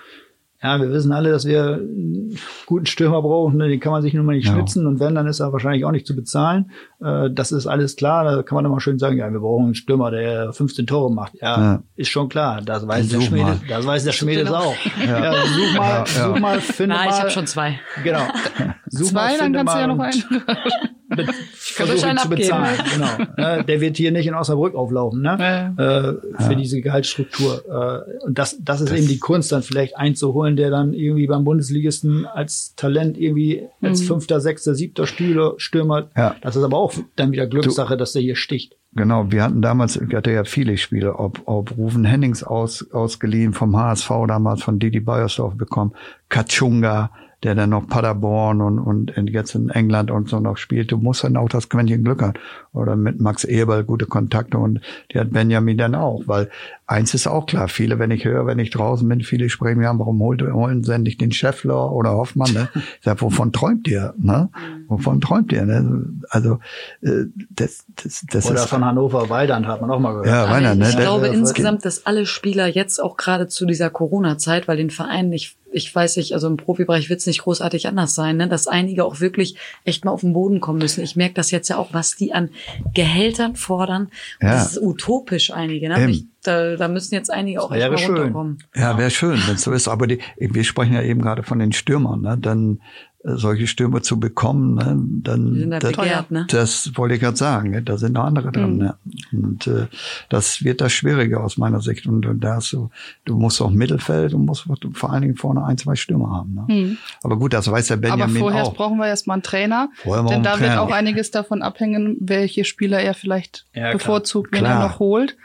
[0.61, 3.67] ja, wir wissen alle, dass wir einen guten Stürmer brauchen, ne?
[3.67, 4.53] den kann man sich nun mal nicht Ja.
[4.53, 6.71] schnitzen und wenn, dann ist er wahrscheinlich auch nicht zu bezahlen.
[6.99, 9.75] Äh, das ist alles klar, da kann man immer schön sagen, ja, wir brauchen einen
[9.75, 11.33] Stürmer, der 15 Tore macht.
[11.41, 11.83] Ja, Ja.
[11.95, 13.59] ist schon klar, das weiß der Schmiede, mal.
[13.69, 14.55] das weiß der Schmiede genau.
[14.55, 14.75] auch.
[15.07, 15.33] Ja.
[15.45, 16.05] such mal, Ja, ja.
[16.05, 17.11] such mal, finde Na, mal.
[17.13, 17.79] ich habe schon zwei.
[18.03, 18.19] Genau.
[18.89, 20.93] Such mal, Zwei, dann finde kannst du mal ja noch einen.
[21.11, 22.35] euch be- versuch ihn zu abgeben.
[22.35, 22.79] bezahlen.
[22.93, 23.07] Genau.
[23.37, 25.73] Ne, Der wird hier nicht in Osnabrück auflaufen, ne?
[25.77, 27.63] Äh, für diese Gehaltsstruktur.
[27.67, 31.43] Äh, und das, das ist eben die Kunst, dann vielleicht einzuholen, der dann irgendwie beim
[31.43, 36.09] Bundesligisten als Talent irgendwie als fünfter, sechster, siebter Stühle, Stürmer.
[36.17, 36.35] Ja.
[36.41, 38.75] Das ist aber auch dann wieder Glückssache, dass der hier sticht.
[38.93, 43.53] Genau, wir hatten damals, ich hatte ja viele Spiele, ob, ob Rufen Hennings aus, ausgeliehen
[43.53, 45.93] vom HSV damals von Didi Beiersdorf bekommen,
[46.29, 47.11] Kachunga,
[47.43, 50.91] der dann noch Paderborn und, und jetzt in England und so noch spielt.
[50.91, 52.33] Du musst dann auch das Quäntchen Glück haben.
[52.73, 54.81] Oder mit Max Eberl gute Kontakte und
[55.11, 56.23] die hat Benjamin dann auch.
[56.25, 56.49] Weil
[56.87, 59.97] eins ist auch klar, viele, wenn ich höre, wenn ich draußen bin, viele sprechen, ja,
[59.99, 62.53] warum holt, holen sie nicht den Scheffler oder Hoffmann?
[62.53, 62.69] Ne?
[62.75, 64.13] Ich sag, wovon träumt ihr?
[64.17, 64.49] Ne?
[64.87, 65.65] Wovon träumt ihr?
[65.65, 66.05] Ne?
[66.29, 66.59] Also
[67.01, 70.27] äh, das, das, das Oder ist von Hannover Waldern hat man auch mal gehört.
[70.27, 70.89] ja, Rainer, ne?
[70.89, 74.89] ich glaube der- insgesamt, dass alle Spieler jetzt auch gerade zu dieser Corona-Zeit, weil den
[74.89, 78.47] Verein nicht, ich weiß nicht, also im Profibereich wird es nicht großartig anders sein, ne,
[78.47, 81.03] dass einige auch wirklich echt mal auf den Boden kommen müssen.
[81.03, 82.49] Ich merke das jetzt ja auch, was die an
[82.93, 84.03] Gehältern fordern.
[84.03, 84.53] Und Ja.
[84.53, 85.89] Das ist utopisch, einige.
[85.89, 86.21] Ne?
[86.47, 88.15] Da, da müssen jetzt einige auch wäre schön.
[88.15, 88.57] runterkommen.
[88.75, 89.87] Ja, wäre schön, wenn es so ist.
[89.87, 92.37] Aber die, wir sprechen ja eben gerade von den Stürmern, ne?
[92.37, 92.79] Dann
[93.23, 94.95] äh, solche Stürmer zu bekommen, ne?
[95.23, 96.45] dann Die sind da das, begehrt, ne?
[96.49, 97.71] das wollte ich gerade sagen.
[97.71, 97.81] Ne?
[97.81, 98.73] Da sind noch andere dran.
[98.73, 98.77] Mhm.
[98.77, 98.95] Ne?
[99.33, 99.87] Und äh,
[100.29, 102.05] das wird das Schwierige aus meiner Sicht.
[102.05, 102.89] Und, und da hast du,
[103.25, 106.53] du musst auch Mittelfeld und musst vor allen Dingen vorne ein, zwei Stürmer haben.
[106.67, 106.97] Ne?
[107.23, 108.75] Aber gut, das weiß der Aber Benjamin vorher auch.
[108.75, 109.89] brauchen wir erstmal einen Trainer.
[109.95, 110.81] Vorher denn da einen wird Trainer.
[110.83, 113.93] auch einiges davon abhängen, welche Spieler er vielleicht Ja, klar.
[113.93, 114.83] bevorzugt, wenn Klar.
[114.83, 115.35] er noch holt.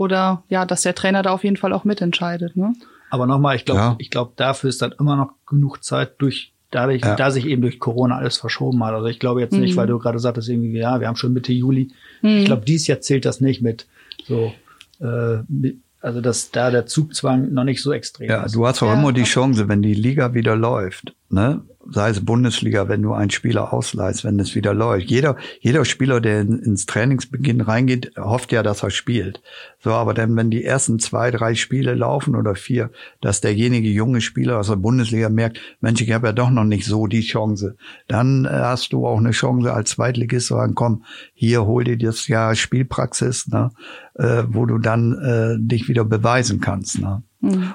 [0.00, 2.56] Oder ja, dass der Trainer da auf jeden Fall auch mitentscheidet.
[2.56, 2.72] Ne?
[3.10, 3.94] Aber nochmal, ich glaube, Ja.
[3.98, 7.16] ich glaube, dafür ist dann immer noch genug Zeit durch, dadurch, Ja.
[7.16, 8.94] da sich eben durch Corona alles verschoben hat.
[8.94, 11.52] Also ich glaube jetzt nicht, weil du gerade sagtest, irgendwie, ja, wir haben schon Mitte
[11.52, 11.90] Juli.
[12.22, 13.86] Ich glaube, dieses Jahr zählt das nicht mit
[14.26, 14.54] so,
[15.02, 18.54] äh, mit, also dass da der Zugzwang noch nicht so extrem Ja, ist.
[18.54, 18.94] du hast auch Ja.
[18.94, 21.60] immer die Chance, wenn die Liga wieder läuft, ne?
[21.88, 25.10] Sei es Bundesliga, wenn du einen Spieler ausleihst, wenn es wieder läuft.
[25.10, 29.42] Jeder, jeder Spieler, der in, ins Trainingsbeginn reingeht, hofft ja, dass er spielt.
[29.78, 34.20] So, aber dann, wenn die ersten zwei, drei Spiele laufen oder vier, dass derjenige junge
[34.20, 37.76] Spieler aus der Bundesliga merkt, Mensch, ich habe ja doch noch nicht so die Chance,
[38.08, 41.96] dann äh, hast du auch eine Chance als Zweitligist zu sagen, komm, hier hol dir
[41.96, 43.70] das Jahr Spielpraxis, ne?
[44.14, 47.00] äh, wo du dann äh, dich wieder beweisen kannst.
[47.00, 47.22] Ne?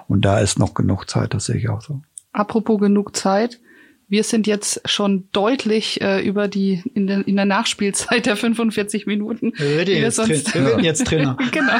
[0.08, 2.02] Und da ist noch genug Zeit, das sehe ich auch so.
[2.32, 3.60] Apropos genug Zeit.
[4.08, 9.06] Wir sind jetzt schon deutlich äh, über die in der, in der Nachspielzeit der 45
[9.08, 9.54] Minuten.
[9.58, 11.38] Wer wird, jetzt, sonst, wer wird jetzt Trainer?
[11.52, 11.72] genau.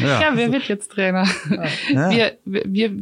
[0.00, 0.20] Ja.
[0.20, 0.30] ja.
[0.34, 1.26] wer wird jetzt Trainer?
[1.92, 2.10] Ja.
[2.10, 2.92] Wir, wir,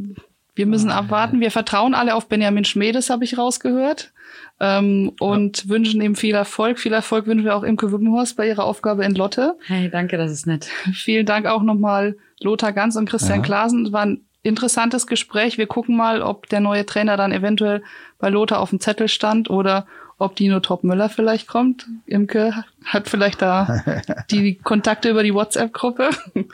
[0.55, 1.39] wir müssen abwarten.
[1.39, 4.11] Wir vertrauen alle auf Benjamin Schmedes, habe ich rausgehört.
[4.59, 5.69] Ähm, und ja.
[5.69, 6.79] wünschen ihm viel Erfolg.
[6.79, 9.57] Viel Erfolg wünschen wir auch Imke Wippenhorst bei ihrer Aufgabe in Lotte.
[9.65, 10.65] Hey, danke, das ist nett.
[10.93, 13.45] Vielen Dank auch nochmal Lothar Ganz und Christian ja.
[13.45, 13.91] Klasen.
[13.93, 15.57] War ein interessantes Gespräch.
[15.57, 17.83] Wir gucken mal, ob der neue Trainer dann eventuell
[18.17, 19.85] bei Lothar auf dem Zettel stand oder
[20.17, 21.87] ob Dino Top Müller vielleicht kommt.
[22.05, 23.83] Imke hat vielleicht da
[24.31, 26.09] die Kontakte über die WhatsApp-Gruppe.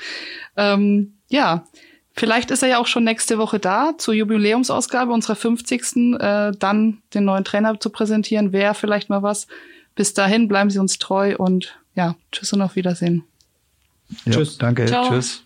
[0.57, 1.65] ähm, ja,
[2.13, 6.15] vielleicht ist er ja auch schon nächste Woche da zur Jubiläumsausgabe unserer 50.
[6.19, 8.51] Äh, dann den neuen Trainer zu präsentieren.
[8.51, 9.47] Wäre vielleicht mal was.
[9.95, 13.23] Bis dahin bleiben Sie uns treu und ja, tschüss und auf Wiedersehen.
[14.25, 14.57] Ja, tschüss.
[14.57, 14.85] Danke.
[14.85, 15.09] Ciao.
[15.09, 15.44] Tschüss.